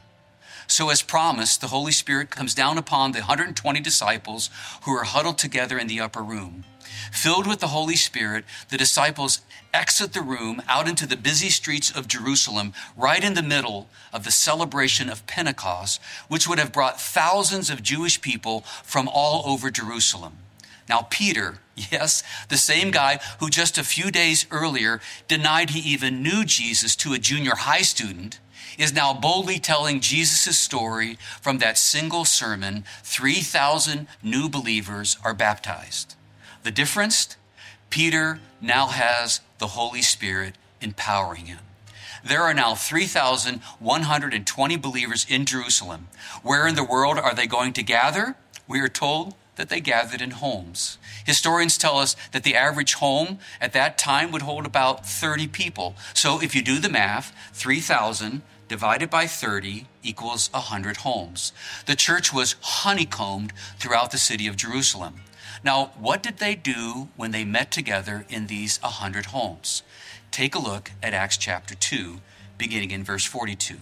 So, 0.67 0.89
as 0.89 1.01
promised, 1.01 1.61
the 1.61 1.67
Holy 1.67 1.93
Spirit 1.93 2.29
comes 2.29 2.53
down 2.53 2.77
upon 2.77 3.13
the 3.13 3.19
120 3.19 3.79
disciples 3.79 4.49
who 4.81 4.91
are 4.91 5.05
huddled 5.05 5.37
together 5.37 5.79
in 5.79 5.87
the 5.87 6.01
upper 6.01 6.21
room. 6.21 6.65
Filled 7.13 7.47
with 7.47 7.61
the 7.61 7.67
Holy 7.67 7.95
Spirit, 7.95 8.43
the 8.67 8.77
disciples 8.77 9.39
exit 9.73 10.11
the 10.11 10.21
room 10.21 10.61
out 10.67 10.89
into 10.89 11.07
the 11.07 11.15
busy 11.15 11.49
streets 11.49 11.89
of 11.89 12.09
Jerusalem, 12.09 12.73
right 12.97 13.23
in 13.23 13.33
the 13.33 13.41
middle 13.41 13.87
of 14.11 14.25
the 14.25 14.31
celebration 14.31 15.09
of 15.09 15.25
Pentecost, 15.25 16.01
which 16.27 16.49
would 16.49 16.59
have 16.59 16.73
brought 16.73 16.99
thousands 16.99 17.69
of 17.69 17.81
Jewish 17.81 18.19
people 18.19 18.65
from 18.83 19.07
all 19.07 19.49
over 19.49 19.71
Jerusalem. 19.71 20.39
Now, 20.89 21.07
Peter, 21.09 21.59
yes, 21.75 22.23
the 22.49 22.57
same 22.57 22.91
guy 22.91 23.19
who 23.39 23.49
just 23.49 23.77
a 23.77 23.83
few 23.83 24.11
days 24.11 24.45
earlier 24.51 24.99
denied 25.27 25.71
he 25.71 25.91
even 25.91 26.23
knew 26.23 26.45
Jesus 26.45 26.95
to 26.97 27.13
a 27.13 27.19
junior 27.19 27.55
high 27.55 27.81
student, 27.81 28.39
is 28.77 28.93
now 28.93 29.13
boldly 29.13 29.59
telling 29.59 29.99
Jesus' 29.99 30.57
story 30.57 31.17
from 31.41 31.57
that 31.57 31.77
single 31.77 32.25
sermon 32.25 32.83
3,000 33.03 34.07
new 34.21 34.47
believers 34.47 35.17
are 35.23 35.33
baptized. 35.33 36.15
The 36.63 36.71
difference? 36.71 37.35
Peter 37.89 38.39
now 38.61 38.87
has 38.87 39.41
the 39.57 39.67
Holy 39.67 40.01
Spirit 40.01 40.55
empowering 40.81 41.45
him. 41.45 41.59
There 42.23 42.41
are 42.41 42.53
now 42.53 42.75
3,120 42.75 44.77
believers 44.77 45.25
in 45.29 45.45
Jerusalem. 45.45 46.07
Where 46.43 46.67
in 46.67 46.75
the 46.75 46.83
world 46.83 47.17
are 47.17 47.33
they 47.33 47.47
going 47.47 47.73
to 47.73 47.83
gather? 47.83 48.35
We 48.67 48.81
are 48.81 48.89
told 48.89 49.35
that 49.57 49.69
they 49.69 49.81
gathered 49.81 50.21
in 50.21 50.31
homes. 50.31 50.97
Historians 51.25 51.77
tell 51.77 51.97
us 51.97 52.15
that 52.31 52.43
the 52.43 52.55
average 52.55 52.95
home 52.95 53.39
at 53.59 53.73
that 53.73 53.97
time 53.97 54.31
would 54.31 54.43
hold 54.43 54.65
about 54.65 55.05
30 55.05 55.47
people. 55.47 55.95
So 56.13 56.41
if 56.41 56.55
you 56.55 56.61
do 56.61 56.79
the 56.79 56.89
math, 56.89 57.33
3,000 57.53 58.41
divided 58.67 59.09
by 59.09 59.27
30 59.27 59.87
equals 60.03 60.51
100 60.53 60.97
homes. 60.97 61.51
The 61.85 61.95
church 61.95 62.33
was 62.33 62.55
honeycombed 62.61 63.53
throughout 63.79 64.11
the 64.11 64.17
city 64.17 64.47
of 64.47 64.55
Jerusalem. 64.55 65.15
Now, 65.63 65.91
what 65.97 66.21
did 66.21 66.37
they 66.37 66.55
do 66.55 67.09
when 67.15 67.31
they 67.31 67.43
met 67.43 67.71
together 67.71 68.25
in 68.29 68.47
these 68.47 68.81
100 68.81 69.27
homes? 69.27 69.83
Take 70.31 70.55
a 70.55 70.59
look 70.59 70.91
at 71.01 71.13
Acts 71.13 71.37
chapter 71.37 71.75
2, 71.75 72.19
beginning 72.57 72.91
in 72.91 73.03
verse 73.03 73.25
42. 73.25 73.77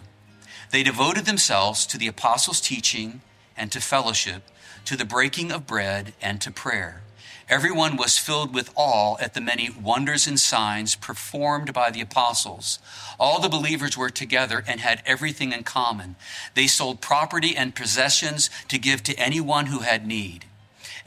They 0.71 0.83
devoted 0.83 1.25
themselves 1.25 1.85
to 1.87 1.97
the 1.97 2.07
apostles' 2.07 2.61
teaching 2.61 3.21
and 3.57 3.71
to 3.71 3.81
fellowship, 3.81 4.43
to 4.85 4.95
the 4.95 5.05
breaking 5.05 5.51
of 5.51 5.67
bread 5.67 6.13
and 6.21 6.39
to 6.41 6.51
prayer. 6.51 7.01
Everyone 7.47 7.95
was 7.95 8.17
filled 8.17 8.55
with 8.55 8.71
awe 8.75 9.17
at 9.19 9.35
the 9.35 9.41
many 9.41 9.69
wonders 9.69 10.25
and 10.25 10.39
signs 10.39 10.95
performed 10.95 11.73
by 11.73 11.91
the 11.91 12.01
apostles. 12.01 12.79
All 13.19 13.39
the 13.39 13.49
believers 13.49 13.95
were 13.95 14.09
together 14.09 14.63
and 14.67 14.79
had 14.79 15.03
everything 15.05 15.53
in 15.53 15.63
common. 15.63 16.15
They 16.55 16.65
sold 16.65 17.01
property 17.01 17.55
and 17.55 17.75
possessions 17.75 18.49
to 18.69 18.79
give 18.79 19.03
to 19.03 19.15
anyone 19.19 19.67
who 19.67 19.79
had 19.79 20.07
need. 20.07 20.45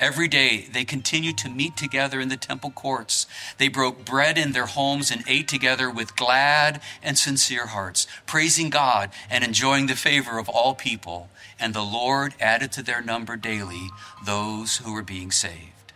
Every 0.00 0.28
day 0.28 0.68
they 0.72 0.84
continued 0.84 1.37
to 1.38 1.50
meet 1.50 1.76
together 1.76 2.20
in 2.20 2.28
the 2.28 2.37
temple 2.37 2.70
courts. 2.70 3.26
They 3.58 3.66
broke 3.66 4.04
bread 4.04 4.38
in 4.38 4.52
their 4.52 4.66
homes 4.66 5.11
and 5.11 5.24
ate 5.26 5.48
together 5.48 5.90
with 5.90 6.14
glad 6.14 6.80
and 7.02 7.18
sincere 7.18 7.66
hearts, 7.66 8.06
praising 8.24 8.70
God 8.70 9.11
and 9.28 9.42
enjoying 9.42 9.87
the 9.87 9.96
favor 9.96 10.38
of 10.38 10.48
all 10.48 10.74
people. 10.74 11.30
And 11.58 11.74
the 11.74 11.82
Lord 11.82 12.34
added 12.38 12.70
to 12.72 12.82
their 12.82 13.02
number 13.02 13.37
daily 13.37 13.88
those 14.24 14.76
who 14.78 14.94
were 14.94 15.02
being 15.02 15.32
saved. 15.32 15.92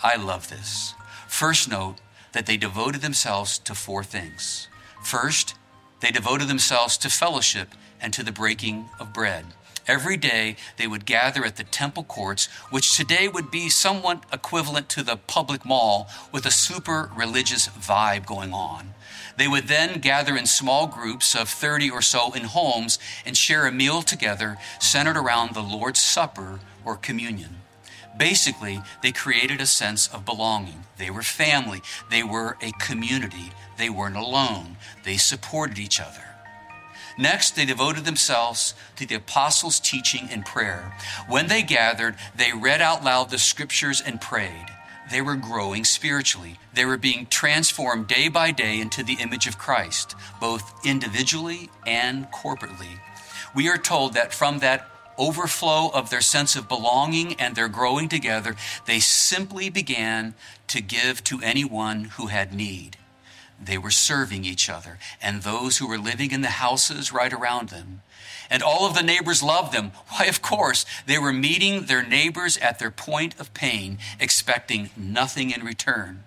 I 0.00 0.16
love 0.16 0.48
this. 0.48 0.94
First, 1.26 1.68
note 1.68 1.96
that 2.32 2.46
they 2.46 2.56
devoted 2.56 3.00
themselves 3.00 3.58
to 3.60 3.74
four 3.74 4.04
things. 4.04 4.68
First, 5.02 5.56
they 6.00 6.12
devoted 6.12 6.46
themselves 6.46 6.96
to 6.98 7.08
fellowship 7.10 7.70
and 8.00 8.12
to 8.12 8.22
the 8.22 8.30
breaking 8.30 8.88
of 9.00 9.12
bread. 9.12 9.46
Every 9.86 10.16
day 10.16 10.56
they 10.78 10.86
would 10.86 11.04
gather 11.04 11.44
at 11.44 11.56
the 11.56 11.64
temple 11.64 12.04
courts, 12.04 12.46
which 12.70 12.96
today 12.96 13.28
would 13.28 13.50
be 13.50 13.68
somewhat 13.68 14.24
equivalent 14.32 14.88
to 14.90 15.02
the 15.02 15.16
public 15.16 15.64
mall 15.64 16.08
with 16.32 16.46
a 16.46 16.50
super 16.50 17.10
religious 17.14 17.68
vibe 17.68 18.24
going 18.24 18.54
on. 18.54 18.94
They 19.36 19.48
would 19.48 19.68
then 19.68 20.00
gather 20.00 20.36
in 20.36 20.46
small 20.46 20.86
groups 20.86 21.34
of 21.34 21.48
30 21.48 21.90
or 21.90 22.00
so 22.00 22.32
in 22.32 22.44
homes 22.44 22.98
and 23.26 23.36
share 23.36 23.66
a 23.66 23.72
meal 23.72 24.00
together 24.00 24.56
centered 24.80 25.16
around 25.16 25.54
the 25.54 25.60
Lord's 25.60 26.00
Supper 26.00 26.60
or 26.84 26.96
communion. 26.96 27.56
Basically, 28.16 28.80
they 29.02 29.12
created 29.12 29.60
a 29.60 29.66
sense 29.66 30.06
of 30.08 30.24
belonging. 30.24 30.84
They 30.98 31.10
were 31.10 31.22
family, 31.22 31.82
they 32.10 32.22
were 32.22 32.56
a 32.62 32.70
community, 32.78 33.50
they 33.76 33.90
weren't 33.90 34.16
alone, 34.16 34.76
they 35.04 35.16
supported 35.16 35.78
each 35.78 36.00
other. 36.00 36.33
Next, 37.16 37.54
they 37.54 37.64
devoted 37.64 38.04
themselves 38.04 38.74
to 38.96 39.06
the 39.06 39.14
apostles' 39.14 39.80
teaching 39.80 40.28
and 40.30 40.44
prayer. 40.44 40.96
When 41.28 41.46
they 41.46 41.62
gathered, 41.62 42.16
they 42.34 42.52
read 42.52 42.80
out 42.80 43.04
loud 43.04 43.30
the 43.30 43.38
scriptures 43.38 44.00
and 44.00 44.20
prayed. 44.20 44.66
They 45.10 45.20
were 45.20 45.36
growing 45.36 45.84
spiritually. 45.84 46.58
They 46.72 46.84
were 46.84 46.96
being 46.96 47.26
transformed 47.26 48.08
day 48.08 48.28
by 48.28 48.50
day 48.50 48.80
into 48.80 49.02
the 49.02 49.18
image 49.20 49.46
of 49.46 49.58
Christ, 49.58 50.16
both 50.40 50.84
individually 50.84 51.70
and 51.86 52.26
corporately. 52.32 52.98
We 53.54 53.68
are 53.68 53.78
told 53.78 54.14
that 54.14 54.32
from 54.32 54.58
that 54.60 54.88
overflow 55.16 55.90
of 55.90 56.10
their 56.10 56.20
sense 56.20 56.56
of 56.56 56.68
belonging 56.68 57.34
and 57.34 57.54
their 57.54 57.68
growing 57.68 58.08
together, 58.08 58.56
they 58.86 58.98
simply 58.98 59.70
began 59.70 60.34
to 60.68 60.80
give 60.80 61.22
to 61.24 61.40
anyone 61.42 62.04
who 62.16 62.26
had 62.26 62.52
need. 62.52 62.96
They 63.62 63.78
were 63.78 63.90
serving 63.90 64.44
each 64.44 64.68
other 64.68 64.98
and 65.22 65.42
those 65.42 65.78
who 65.78 65.88
were 65.88 65.98
living 65.98 66.32
in 66.32 66.42
the 66.42 66.48
houses 66.48 67.12
right 67.12 67.32
around 67.32 67.70
them. 67.70 68.02
And 68.50 68.62
all 68.62 68.86
of 68.86 68.94
the 68.94 69.02
neighbors 69.02 69.42
loved 69.42 69.72
them. 69.72 69.92
Why, 70.08 70.26
of 70.26 70.42
course, 70.42 70.84
they 71.06 71.18
were 71.18 71.32
meeting 71.32 71.86
their 71.86 72.06
neighbors 72.06 72.56
at 72.58 72.78
their 72.78 72.90
point 72.90 73.38
of 73.40 73.54
pain, 73.54 73.98
expecting 74.20 74.90
nothing 74.96 75.50
in 75.50 75.64
return. 75.64 76.24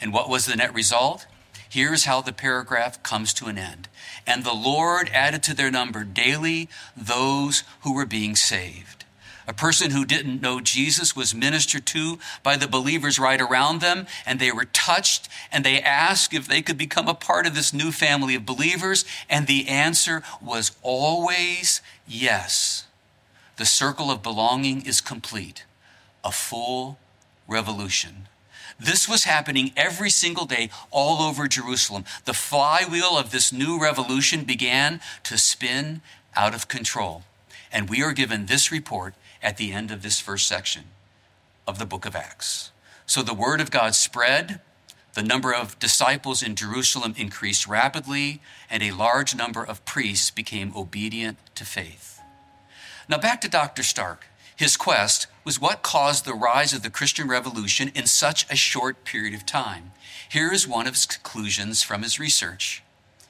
And 0.00 0.12
what 0.12 0.28
was 0.28 0.46
the 0.46 0.56
net 0.56 0.74
result? 0.74 1.26
Here's 1.68 2.04
how 2.04 2.20
the 2.20 2.32
paragraph 2.32 3.02
comes 3.02 3.32
to 3.34 3.46
an 3.46 3.56
end. 3.56 3.88
And 4.26 4.44
the 4.44 4.52
Lord 4.52 5.08
added 5.14 5.42
to 5.44 5.54
their 5.54 5.70
number 5.70 6.04
daily 6.04 6.68
those 6.96 7.64
who 7.80 7.94
were 7.94 8.04
being 8.04 8.36
saved. 8.36 9.01
A 9.46 9.52
person 9.52 9.90
who 9.90 10.04
didn't 10.04 10.40
know 10.40 10.60
Jesus 10.60 11.16
was 11.16 11.34
ministered 11.34 11.86
to 11.86 12.18
by 12.42 12.56
the 12.56 12.68
believers 12.68 13.18
right 13.18 13.40
around 13.40 13.80
them, 13.80 14.06
and 14.24 14.38
they 14.38 14.52
were 14.52 14.64
touched, 14.66 15.28
and 15.50 15.64
they 15.64 15.80
asked 15.80 16.32
if 16.32 16.46
they 16.46 16.62
could 16.62 16.78
become 16.78 17.08
a 17.08 17.14
part 17.14 17.46
of 17.46 17.54
this 17.54 17.72
new 17.72 17.90
family 17.90 18.34
of 18.34 18.46
believers, 18.46 19.04
and 19.28 19.46
the 19.46 19.68
answer 19.68 20.22
was 20.40 20.76
always 20.82 21.80
yes. 22.06 22.86
The 23.56 23.66
circle 23.66 24.10
of 24.10 24.22
belonging 24.22 24.86
is 24.86 25.00
complete, 25.00 25.64
a 26.24 26.32
full 26.32 26.98
revolution. 27.48 28.28
This 28.78 29.08
was 29.08 29.24
happening 29.24 29.72
every 29.76 30.10
single 30.10 30.46
day 30.46 30.70
all 30.90 31.22
over 31.22 31.46
Jerusalem. 31.46 32.04
The 32.24 32.34
flywheel 32.34 33.16
of 33.16 33.30
this 33.30 33.52
new 33.52 33.80
revolution 33.80 34.44
began 34.44 35.00
to 35.24 35.38
spin 35.38 36.00
out 36.34 36.54
of 36.54 36.68
control. 36.68 37.22
And 37.70 37.88
we 37.88 38.02
are 38.02 38.12
given 38.12 38.46
this 38.46 38.72
report 38.72 39.14
at 39.42 39.56
the 39.56 39.72
end 39.72 39.90
of 39.90 40.02
this 40.02 40.20
first 40.20 40.46
section 40.46 40.84
of 41.66 41.78
the 41.78 41.86
book 41.86 42.06
of 42.06 42.16
Acts. 42.16 42.70
So 43.06 43.22
the 43.22 43.34
word 43.34 43.60
of 43.60 43.70
God 43.70 43.94
spread, 43.94 44.60
the 45.14 45.22
number 45.22 45.52
of 45.52 45.78
disciples 45.78 46.42
in 46.42 46.56
Jerusalem 46.56 47.14
increased 47.16 47.66
rapidly, 47.66 48.40
and 48.70 48.82
a 48.82 48.92
large 48.92 49.34
number 49.34 49.62
of 49.62 49.84
priests 49.84 50.30
became 50.30 50.74
obedient 50.76 51.38
to 51.56 51.64
faith. 51.64 52.20
Now 53.08 53.18
back 53.18 53.40
to 53.42 53.48
Dr. 53.48 53.82
Stark. 53.82 54.26
His 54.56 54.76
quest 54.76 55.26
was 55.44 55.60
what 55.60 55.82
caused 55.82 56.24
the 56.24 56.34
rise 56.34 56.72
of 56.72 56.82
the 56.82 56.90
Christian 56.90 57.28
Revolution 57.28 57.90
in 57.94 58.06
such 58.06 58.50
a 58.50 58.56
short 58.56 59.04
period 59.04 59.34
of 59.34 59.44
time. 59.44 59.92
Here 60.28 60.52
is 60.52 60.68
one 60.68 60.86
of 60.86 60.94
his 60.94 61.04
conclusions 61.04 61.82
from 61.82 62.02
his 62.02 62.18
research. 62.18 62.82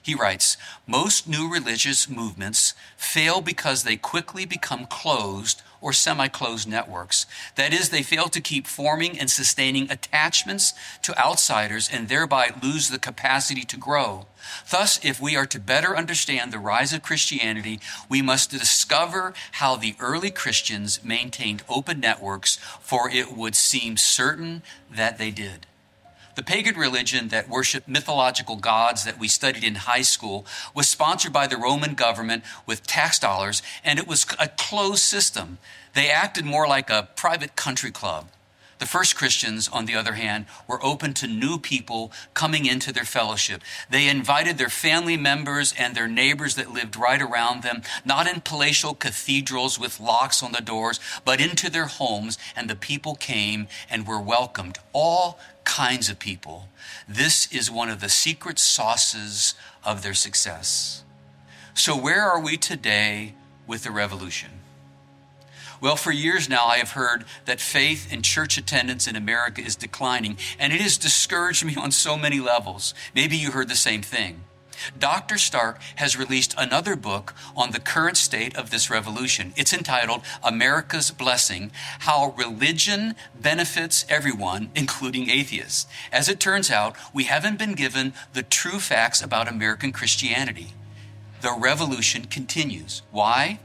He 0.03 0.17
writes 0.17 0.57
Most 0.87 1.29
new 1.29 1.51
religious 1.51 2.09
movements 2.09 2.75
fail 2.97 3.41
because 3.41 3.85
they 3.85 3.97
quickly 3.97 4.45
become 4.45 4.87
closed 4.87 5.63
or 5.81 5.93
semi 5.93 6.29
closed 6.29 6.69
networks. 6.69 7.27
That 7.57 7.73
is, 7.73 7.91
they 7.91 8.03
fail 8.03 8.29
to 8.29 8.41
keep 8.41 8.67
forming 8.67 9.19
and 9.19 9.31
sustaining 9.31 9.91
attachments 9.91 10.73
to 11.03 11.19
outsiders 11.19 11.89
and 11.93 12.09
thereby 12.09 12.51
lose 12.63 12.89
the 12.89 12.99
capacity 12.99 13.63
to 13.63 13.77
grow. 13.77 14.27
Thus, 14.71 15.05
if 15.05 15.21
we 15.21 15.37
are 15.37 15.47
to 15.47 15.61
better 15.61 15.97
understand 15.97 16.53
the 16.53 16.59
rise 16.59 16.93
of 16.93 17.03
Christianity, 17.03 17.81
we 18.09 18.23
must 18.23 18.51
discover 18.51 19.35
how 19.53 19.77
the 19.77 19.95
early 20.01 20.31
Christians 20.31 21.03
maintained 21.05 21.63
open 21.69 22.01
networks, 22.01 22.57
for 22.81 23.09
it 23.09 23.37
would 23.37 23.55
seem 23.55 23.97
certain 23.97 24.63
that 24.91 25.19
they 25.19 25.31
did. 25.31 25.67
The 26.35 26.43
pagan 26.43 26.77
religion 26.77 27.29
that 27.29 27.49
worshiped 27.49 27.87
mythological 27.87 28.57
gods 28.57 29.05
that 29.05 29.19
we 29.19 29.29
studied 29.29 29.65
in 29.65 29.75
high 29.75 30.03
school 30.03 30.47
was 30.75 30.89
sponsored 30.89 31.33
by 31.33 31.47
the 31.47 31.59
Roman 31.59 31.95
government 31.95 32.43
with 32.65 32.87
tax 32.87 33.19
dollars, 33.19 33.63
and 33.85 33.99
it 33.99 34.07
was 34.07 34.25
a 34.39 34.49
closed 34.49 35.03
system. 35.03 35.59
They 35.95 36.11
acted 36.11 36.47
more 36.47 36.67
like 36.67 36.89
a 36.89 37.09
private 37.17 37.55
country 37.55 37.91
club. 37.91 38.29
The 38.83 38.89
first 38.89 39.15
Christians, 39.15 39.69
on 39.69 39.85
the 39.87 39.95
other 39.95 40.15
hand, 40.15 40.47
were 40.67 40.85
open 40.85 41.15
to 41.15 41.29
new 41.29 41.57
people 41.57 42.11
coming 42.35 42.67
into 42.67 42.93
their 42.93 43.05
fellowship. 43.05 43.63
They 43.89 44.09
invited 44.09 44.59
their 44.59 44.69
family 44.69 45.17
members 45.17 45.73
and 45.79 45.95
their 45.95 46.09
neighbors 46.09 46.57
that 46.57 46.73
lived 46.73 46.97
right 46.97 47.23
around 47.23 47.63
them, 47.63 47.83
not 48.05 48.27
in 48.27 48.41
palatial 48.41 48.95
cathedrals 48.95 49.79
with 49.79 50.01
locks 50.01 50.43
on 50.43 50.51
the 50.51 50.61
doors, 50.61 50.99
but 51.25 51.41
into 51.41 51.71
their 51.71 51.87
homes, 51.87 52.39
and 52.57 52.69
the 52.69 52.75
people 52.75 53.15
came 53.15 53.69
and 53.89 54.05
were 54.05 54.21
welcomed. 54.21 54.81
All 54.93 55.39
kinds 55.73 56.11
of 56.11 56.19
people. 56.19 56.69
This 57.09 57.51
is 57.51 57.71
one 57.71 57.89
of 57.89 58.01
the 58.01 58.11
secret 58.11 58.59
sauces 58.59 59.55
of 59.83 60.03
their 60.03 60.13
success. 60.13 61.03
So, 61.75 61.97
where 61.97 62.23
are 62.23 62.41
we 62.41 62.59
today 62.59 63.35
with 63.67 63.85
the 63.85 63.91
revolution? 63.91 64.51
Well, 65.81 65.97
for 65.97 66.13
years 66.13 66.47
now, 66.47 66.67
I 66.67 66.77
have 66.77 66.91
heard 66.91 67.25
that 67.47 67.59
faith 67.59 68.13
and 68.13 68.23
church 68.23 68.59
attendance 68.59 69.09
in 69.09 69.17
America 69.17 69.63
is 69.63 69.75
declining, 69.75 70.37
and 70.59 70.75
it 70.75 70.81
has 70.83 70.99
discouraged 70.99 71.65
me 71.65 71.75
on 71.75 71.91
so 71.91 72.19
many 72.19 72.39
levels. 72.39 72.93
Maybe 73.15 73.39
you 73.39 73.53
heard 73.53 73.69
the 73.69 73.75
same 73.75 74.03
thing. 74.03 74.45
Dr. 74.99 75.39
Stark 75.39 75.81
has 75.97 76.17
released 76.19 76.55
another 76.59 76.97
book 76.97 77.35
on 77.57 77.71
the 77.71 77.81
current 77.81 78.17
state 78.17 78.57
of 78.57 78.71
this 78.71 78.91
revolution. 78.91 79.53
It's 79.57 79.73
entitled 79.73 80.23
America's 80.43 81.11
Blessing 81.11 81.71
How 82.01 82.35
Religion 82.37 83.15
Benefits 83.41 84.05
Everyone, 84.09 84.71
including 84.75 85.31
Atheists. 85.31 85.87
As 86.13 86.29
it 86.29 86.41
turns 86.41 86.71
out, 86.71 86.97
we 87.13 87.25
haven't 87.25 87.59
been 87.59 87.75
given 87.75 88.13
the 88.33 88.43
true 88.43 88.79
facts 88.79 89.23
about 89.23 89.49
American 89.49 89.93
Christianity. 89.93 90.73
The 91.41 91.57
revolution 91.59 92.27
continues. 92.27 93.03
Why? 93.11 93.59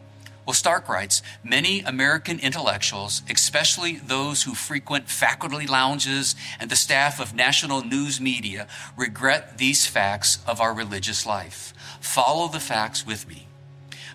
Well, 0.48 0.54
Stark 0.54 0.88
writes 0.88 1.22
many 1.44 1.82
American 1.82 2.40
intellectuals, 2.40 3.22
especially 3.30 3.98
those 3.98 4.44
who 4.44 4.54
frequent 4.54 5.10
faculty 5.10 5.68
lounges 5.68 6.38
and 6.58 6.70
the 6.70 6.78
staff 6.78 7.20
of 7.20 7.36
national 7.36 7.84
news 7.84 8.22
media, 8.22 8.70
regret 8.96 9.58
these 9.58 9.86
facts 9.86 10.40
of 10.48 10.62
our 10.62 10.74
religious 10.74 11.26
life. 11.26 11.74
Follow 12.00 12.48
the 12.48 12.62
facts 12.62 13.06
with 13.06 13.28
me. 13.28 13.48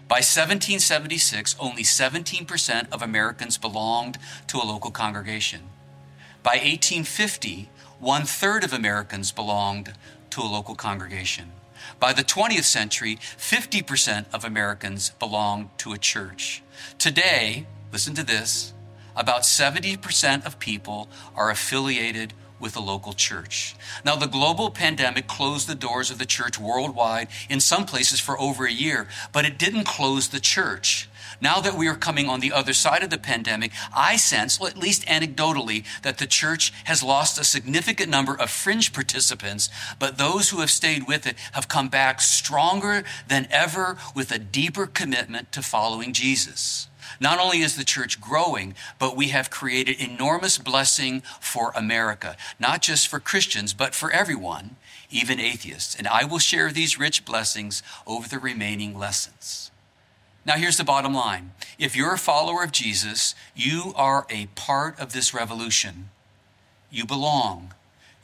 By 0.08 0.20
1776, 0.24 1.54
only 1.60 1.82
17% 1.82 2.90
of 2.90 3.02
Americans 3.02 3.58
belonged 3.58 4.16
to 4.46 4.56
a 4.56 4.64
local 4.64 4.90
congregation. 4.90 5.60
By 6.42 6.52
1850, 6.52 7.68
one 8.00 8.22
third 8.22 8.64
of 8.64 8.72
Americans 8.72 9.32
belonged 9.32 9.92
to 10.30 10.40
a 10.40 10.48
local 10.48 10.76
congregation. 10.76 11.52
By 11.98 12.12
the 12.12 12.24
20th 12.24 12.64
century, 12.64 13.16
50% 13.16 14.26
of 14.32 14.44
Americans 14.44 15.10
belonged 15.18 15.70
to 15.78 15.92
a 15.92 15.98
church. 15.98 16.62
Today, 16.98 17.66
listen 17.92 18.14
to 18.14 18.24
this, 18.24 18.72
about 19.14 19.42
70% 19.42 20.46
of 20.46 20.58
people 20.58 21.08
are 21.36 21.50
affiliated 21.50 22.34
with 22.62 22.76
a 22.76 22.80
local 22.80 23.12
church. 23.12 23.74
Now, 24.04 24.16
the 24.16 24.26
global 24.26 24.70
pandemic 24.70 25.26
closed 25.26 25.68
the 25.68 25.74
doors 25.74 26.10
of 26.10 26.18
the 26.18 26.24
church 26.24 26.58
worldwide 26.58 27.28
in 27.50 27.58
some 27.60 27.84
places 27.84 28.20
for 28.20 28.40
over 28.40 28.64
a 28.64 28.72
year, 28.72 29.08
but 29.32 29.44
it 29.44 29.58
didn't 29.58 29.84
close 29.84 30.28
the 30.28 30.40
church. 30.40 31.08
Now 31.42 31.60
that 31.60 31.76
we 31.76 31.88
are 31.88 31.96
coming 31.96 32.28
on 32.28 32.38
the 32.38 32.52
other 32.52 32.72
side 32.72 33.02
of 33.02 33.10
the 33.10 33.18
pandemic, 33.18 33.72
I 33.92 34.14
sense, 34.14 34.62
at 34.62 34.78
least 34.78 35.04
anecdotally, 35.06 35.84
that 36.02 36.18
the 36.18 36.26
church 36.28 36.72
has 36.84 37.02
lost 37.02 37.36
a 37.36 37.42
significant 37.42 38.08
number 38.08 38.36
of 38.36 38.48
fringe 38.48 38.92
participants, 38.92 39.68
but 39.98 40.18
those 40.18 40.50
who 40.50 40.60
have 40.60 40.70
stayed 40.70 41.08
with 41.08 41.26
it 41.26 41.36
have 41.50 41.66
come 41.66 41.88
back 41.88 42.20
stronger 42.20 43.02
than 43.26 43.48
ever 43.50 43.98
with 44.14 44.30
a 44.30 44.38
deeper 44.38 44.86
commitment 44.86 45.50
to 45.50 45.62
following 45.62 46.12
Jesus. 46.12 46.86
Not 47.18 47.40
only 47.40 47.58
is 47.58 47.74
the 47.74 47.82
church 47.82 48.20
growing, 48.20 48.74
but 49.00 49.16
we 49.16 49.28
have 49.28 49.50
created 49.50 50.00
enormous 50.00 50.58
blessing 50.58 51.24
for 51.40 51.72
America, 51.74 52.36
not 52.60 52.82
just 52.82 53.08
for 53.08 53.18
Christians, 53.18 53.74
but 53.74 53.96
for 53.96 54.12
everyone, 54.12 54.76
even 55.10 55.40
atheists. 55.40 55.96
And 55.96 56.06
I 56.06 56.24
will 56.24 56.38
share 56.38 56.70
these 56.70 57.00
rich 57.00 57.24
blessings 57.24 57.82
over 58.06 58.28
the 58.28 58.38
remaining 58.38 58.96
lessons. 58.96 59.71
Now, 60.44 60.54
here's 60.54 60.76
the 60.76 60.84
bottom 60.84 61.14
line 61.14 61.52
if 61.78 61.96
you're 61.96 62.14
a 62.14 62.18
follower 62.18 62.62
of 62.64 62.72
Jesus, 62.72 63.34
you 63.54 63.92
are 63.96 64.26
a 64.30 64.46
part 64.54 64.98
of 64.98 65.12
this 65.12 65.32
revolution. 65.34 66.10
You 66.90 67.06
belong. 67.06 67.74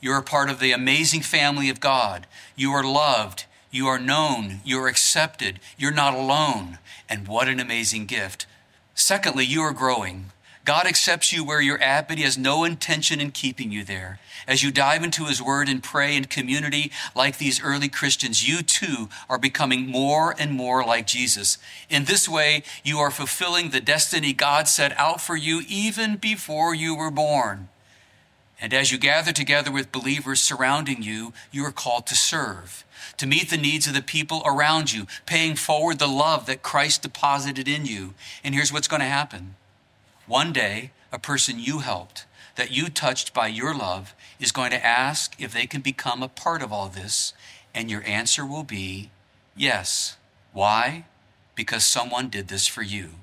You're 0.01 0.19
a 0.19 0.23
part 0.23 0.49
of 0.49 0.59
the 0.59 0.71
amazing 0.71 1.21
family 1.21 1.69
of 1.69 1.79
God. 1.79 2.27
You 2.55 2.71
are 2.71 2.83
loved. 2.83 3.45
You 3.71 3.87
are 3.87 3.99
known. 3.99 4.61
You're 4.63 4.87
accepted. 4.87 5.59
You're 5.77 5.91
not 5.91 6.13
alone. 6.13 6.77
And 7.09 7.27
what 7.27 7.49
an 7.49 7.59
amazing 7.59 8.05
gift. 8.05 8.45
Secondly, 8.95 9.45
you 9.45 9.61
are 9.61 9.73
growing. 9.73 10.31
God 10.65 10.85
accepts 10.85 11.33
you 11.33 11.43
where 11.43 11.61
you're 11.61 11.81
at, 11.81 12.07
but 12.07 12.17
He 12.17 12.23
has 12.23 12.37
no 12.37 12.63
intention 12.63 13.19
in 13.19 13.31
keeping 13.31 13.71
you 13.71 13.83
there. 13.83 14.19
As 14.47 14.61
you 14.61 14.71
dive 14.71 15.03
into 15.03 15.25
His 15.25 15.41
Word 15.41 15.69
and 15.69 15.81
pray 15.81 16.15
in 16.15 16.25
community 16.25 16.91
like 17.15 17.37
these 17.37 17.63
early 17.63 17.89
Christians, 17.89 18.47
you 18.47 18.61
too 18.61 19.09
are 19.29 19.39
becoming 19.39 19.87
more 19.87 20.35
and 20.37 20.51
more 20.51 20.83
like 20.83 21.07
Jesus. 21.07 21.57
In 21.89 22.05
this 22.05 22.27
way, 22.27 22.63
you 22.83 22.99
are 22.99 23.11
fulfilling 23.11 23.69
the 23.69 23.81
destiny 23.81 24.33
God 24.33 24.67
set 24.67 24.97
out 24.99 25.21
for 25.21 25.35
you 25.35 25.63
even 25.67 26.17
before 26.17 26.75
you 26.75 26.95
were 26.95 27.11
born. 27.11 27.69
And 28.61 28.73
as 28.73 28.91
you 28.91 28.97
gather 28.97 29.31
together 29.31 29.71
with 29.71 29.91
believers 29.91 30.41
surrounding 30.41 31.01
you, 31.01 31.33
you 31.51 31.65
are 31.65 31.71
called 31.71 32.05
to 32.07 32.15
serve, 32.15 32.83
to 33.17 33.25
meet 33.25 33.49
the 33.49 33.57
needs 33.57 33.87
of 33.87 33.93
the 33.93 34.01
people 34.01 34.41
around 34.45 34.91
you, 34.91 35.07
paying 35.25 35.55
forward 35.55 35.97
the 35.97 36.07
love 36.07 36.45
that 36.45 36.61
Christ 36.61 37.03
deposited 37.03 37.69
in 37.69 37.85
you. 37.85 38.13
And 38.43 38.53
here's 38.53 38.73
what's 38.73 38.89
going 38.89 38.99
to 38.99 39.05
happen 39.05 39.55
one 40.29 40.53
day, 40.53 40.91
a 41.11 41.17
person 41.17 41.59
you 41.59 41.79
helped, 41.79 42.25
that 42.55 42.71
you 42.71 42.87
touched 42.87 43.33
by 43.33 43.47
your 43.47 43.73
love, 43.73 44.13
is 44.39 44.51
going 44.51 44.69
to 44.69 44.85
ask 44.85 45.35
if 45.39 45.51
they 45.51 45.65
can 45.65 45.81
become 45.81 46.21
a 46.21 46.27
part 46.27 46.61
of 46.61 46.71
all 46.71 46.87
this, 46.87 47.33
and 47.73 47.89
your 47.89 48.03
answer 48.03 48.45
will 48.45 48.63
be 48.63 49.09
yes. 49.57 50.17
Why? 50.53 51.05
Because 51.55 51.83
someone 51.83 52.29
did 52.29 52.47
this 52.47 52.67
for 52.67 52.83
you. 52.83 53.15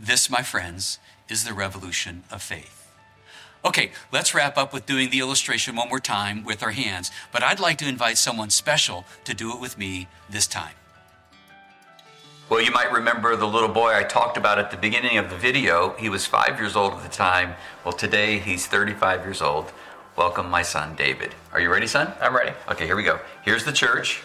This, 0.00 0.30
my 0.30 0.42
friends, 0.42 0.98
is 1.28 1.44
the 1.44 1.52
revolution 1.52 2.24
of 2.30 2.40
faith. 2.40 2.90
Okay, 3.62 3.90
let's 4.10 4.34
wrap 4.34 4.56
up 4.56 4.72
with 4.72 4.86
doing 4.86 5.10
the 5.10 5.20
illustration 5.20 5.76
one 5.76 5.90
more 5.90 6.00
time 6.00 6.44
with 6.44 6.62
our 6.62 6.70
hands, 6.70 7.10
but 7.30 7.42
I'd 7.42 7.60
like 7.60 7.76
to 7.78 7.88
invite 7.88 8.16
someone 8.16 8.48
special 8.48 9.04
to 9.24 9.34
do 9.34 9.52
it 9.52 9.60
with 9.60 9.76
me 9.76 10.08
this 10.30 10.46
time. 10.46 10.74
Well, 12.48 12.62
you 12.62 12.70
might 12.70 12.92
remember 12.92 13.34
the 13.34 13.48
little 13.48 13.68
boy 13.68 13.92
I 13.92 14.04
talked 14.04 14.36
about 14.36 14.60
at 14.60 14.70
the 14.70 14.76
beginning 14.76 15.18
of 15.18 15.30
the 15.30 15.36
video. 15.36 15.96
He 15.98 16.08
was 16.08 16.26
five 16.26 16.60
years 16.60 16.76
old 16.76 16.92
at 16.92 17.02
the 17.02 17.08
time. 17.08 17.56
Well, 17.84 17.92
today 17.92 18.38
he's 18.38 18.68
35 18.68 19.24
years 19.24 19.42
old. 19.42 19.72
Welcome, 20.14 20.48
my 20.48 20.62
son, 20.62 20.94
David. 20.94 21.34
Are 21.52 21.58
you 21.58 21.68
ready, 21.68 21.88
son? 21.88 22.12
I'm 22.20 22.36
ready. 22.36 22.52
Okay, 22.70 22.86
here 22.86 22.94
we 22.94 23.02
go. 23.02 23.18
Here's 23.44 23.64
the 23.64 23.72
church. 23.72 24.22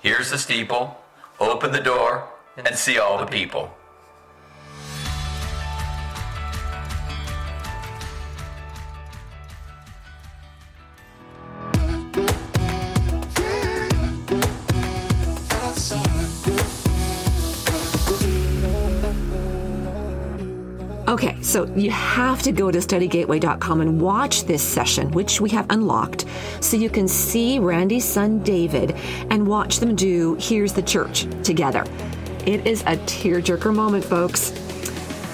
Here's 0.00 0.30
the 0.30 0.38
steeple. 0.38 1.02
Open 1.40 1.72
the 1.72 1.80
door 1.80 2.28
and 2.56 2.76
see 2.76 3.00
all 3.00 3.18
the 3.18 3.26
people. 3.26 3.76
So 21.42 21.64
you 21.74 21.90
have 21.90 22.42
to 22.42 22.52
go 22.52 22.70
to 22.70 22.78
studygateway.com 22.78 23.80
and 23.80 24.00
watch 24.00 24.44
this 24.44 24.62
session, 24.62 25.10
which 25.12 25.40
we 25.40 25.50
have 25.50 25.66
unlocked, 25.70 26.26
so 26.60 26.76
you 26.76 26.90
can 26.90 27.08
see 27.08 27.58
Randy's 27.58 28.04
son 28.04 28.42
David 28.42 28.92
and 29.30 29.46
watch 29.46 29.78
them 29.78 29.96
do 29.96 30.36
Here's 30.38 30.72
the 30.72 30.82
Church 30.82 31.26
together. 31.42 31.84
It 32.46 32.66
is 32.66 32.82
a 32.82 32.96
tearjerker 33.06 33.74
moment, 33.74 34.04
folks. 34.04 34.52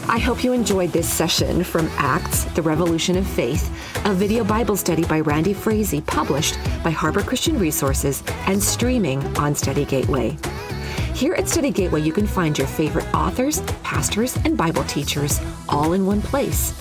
I 0.09 0.19
hope 0.19 0.45
you 0.45 0.53
enjoyed 0.53 0.91
this 0.91 1.13
session 1.13 1.65
from 1.65 1.89
Acts, 1.97 2.45
The 2.45 2.63
Revolution 2.63 3.17
of 3.17 3.27
Faith, 3.27 3.69
a 4.07 4.15
video 4.15 4.45
Bible 4.45 4.77
study 4.77 5.05
by 5.05 5.19
Randy 5.21 5.53
Frazee, 5.53 6.01
published 6.01 6.55
by 6.85 6.93
HarperChristian 6.93 7.59
Resources 7.59 8.23
and 8.47 8.63
streaming 8.63 9.21
on 9.37 9.57
Study 9.57 9.85
Gateway. 9.85 10.37
Here 11.17 11.33
at 11.33 11.49
Study 11.49 11.71
Gateway, 11.71 12.03
you 12.03 12.12
can 12.12 12.27
find 12.27 12.59
your 12.59 12.67
favorite 12.67 13.07
authors, 13.14 13.62
pastors, 13.83 14.37
and 14.45 14.55
Bible 14.55 14.85
teachers 14.85 15.41
all 15.67 15.95
in 15.95 16.05
one 16.05 16.21
place. 16.21 16.75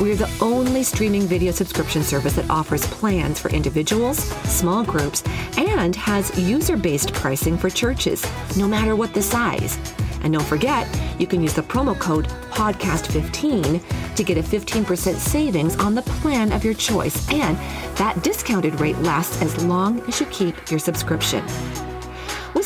We're 0.00 0.14
the 0.14 0.30
only 0.40 0.84
streaming 0.84 1.22
video 1.22 1.50
subscription 1.50 2.04
service 2.04 2.36
that 2.36 2.48
offers 2.48 2.86
plans 2.86 3.40
for 3.40 3.50
individuals, 3.50 4.18
small 4.48 4.84
groups, 4.84 5.24
and 5.58 5.96
has 5.96 6.38
user 6.38 6.76
based 6.76 7.12
pricing 7.12 7.58
for 7.58 7.68
churches, 7.68 8.24
no 8.56 8.68
matter 8.68 8.94
what 8.94 9.14
the 9.14 9.20
size. 9.20 9.76
And 10.22 10.32
don't 10.32 10.46
forget, 10.46 10.86
you 11.18 11.26
can 11.26 11.42
use 11.42 11.54
the 11.54 11.62
promo 11.62 11.98
code 11.98 12.28
PODCAST15 12.52 14.14
to 14.14 14.22
get 14.22 14.38
a 14.38 14.42
15% 14.42 15.16
savings 15.16 15.76
on 15.80 15.96
the 15.96 16.02
plan 16.02 16.52
of 16.52 16.64
your 16.64 16.74
choice. 16.74 17.28
And 17.32 17.56
that 17.96 18.22
discounted 18.22 18.78
rate 18.78 18.98
lasts 18.98 19.42
as 19.42 19.64
long 19.64 20.02
as 20.02 20.20
you 20.20 20.26
keep 20.26 20.70
your 20.70 20.78
subscription. 20.78 21.44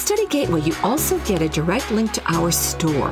Study 0.06 0.26
Gateway, 0.28 0.60
you 0.60 0.72
also 0.84 1.18
get 1.24 1.42
a 1.42 1.48
direct 1.48 1.90
link 1.90 2.12
to 2.12 2.22
our 2.32 2.52
store 2.52 3.08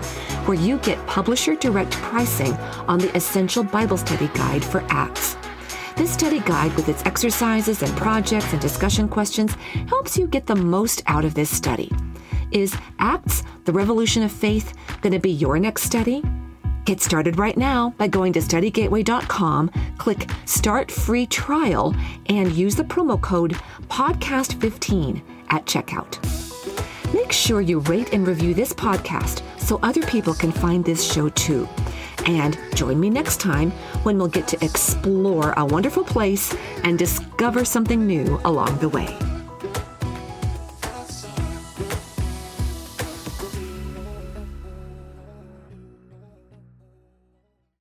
where 0.47 0.57
you 0.57 0.79
get 0.79 1.05
publisher 1.09 1.57
direct 1.57 1.91
pricing 1.91 2.53
on 2.87 3.01
the 3.01 3.11
Essential 3.17 3.65
Bible 3.65 3.97
Study 3.97 4.29
Guide 4.29 4.65
for 4.65 4.81
Acts. 4.91 5.37
This 5.97 6.15
study 6.15 6.39
guide, 6.39 6.73
with 6.77 6.89
its 6.89 7.05
exercises 7.05 7.83
and 7.83 7.91
projects 7.97 8.53
and 8.53 8.63
discussion 8.63 9.09
questions, 9.09 9.57
helps 9.89 10.17
you 10.17 10.29
get 10.29 10.47
the 10.47 10.55
most 10.55 11.03
out 11.09 11.25
of 11.25 11.35
this 11.35 11.51
study. 11.51 11.91
Is 12.53 12.77
Acts, 13.01 13.43
the 13.65 13.73
Revolution 13.73 14.23
of 14.23 14.31
Faith, 14.31 14.73
going 15.01 15.15
to 15.15 15.19
be 15.19 15.33
your 15.33 15.59
next 15.59 15.83
study? 15.83 16.23
Get 16.85 17.01
started 17.01 17.41
right 17.41 17.57
now 17.57 17.91
by 17.99 18.07
going 18.07 18.33
to 18.35 18.41
studygateway.com, 18.41 19.69
click 19.99 20.31
Start 20.45 20.93
Free 20.93 21.27
Trial, 21.27 21.93
and 22.27 22.53
use 22.53 22.77
the 22.77 22.85
promo 22.85 23.21
code 23.21 23.55
PODCAST15 23.89 25.23
at 25.51 25.67
checkout. 25.67 26.44
Make 27.15 27.31
sure 27.31 27.61
you 27.61 27.79
rate 27.79 28.13
and 28.13 28.27
review 28.27 28.55
this 28.55 28.73
podcast 28.73 29.41
so 29.57 29.79
other 29.85 30.03
people 30.03 30.35
can 30.35 30.51
find 30.51 30.85
this 30.85 31.13
show 31.13 31.29
too. 31.29 31.69
And 32.27 32.59
join 32.75 32.99
me 32.99 33.09
next 33.09 33.39
time 33.39 33.71
when 34.03 34.19
we'll 34.19 34.27
get 34.27 34.49
to 34.49 34.65
explore 34.65 35.55
a 35.57 35.65
wonderful 35.65 36.03
place 36.03 36.53
and 36.83 36.99
discover 36.99 37.65
something 37.65 38.05
new 38.05 38.41
along 38.45 38.79
the 38.79 38.89
way. 38.89 39.17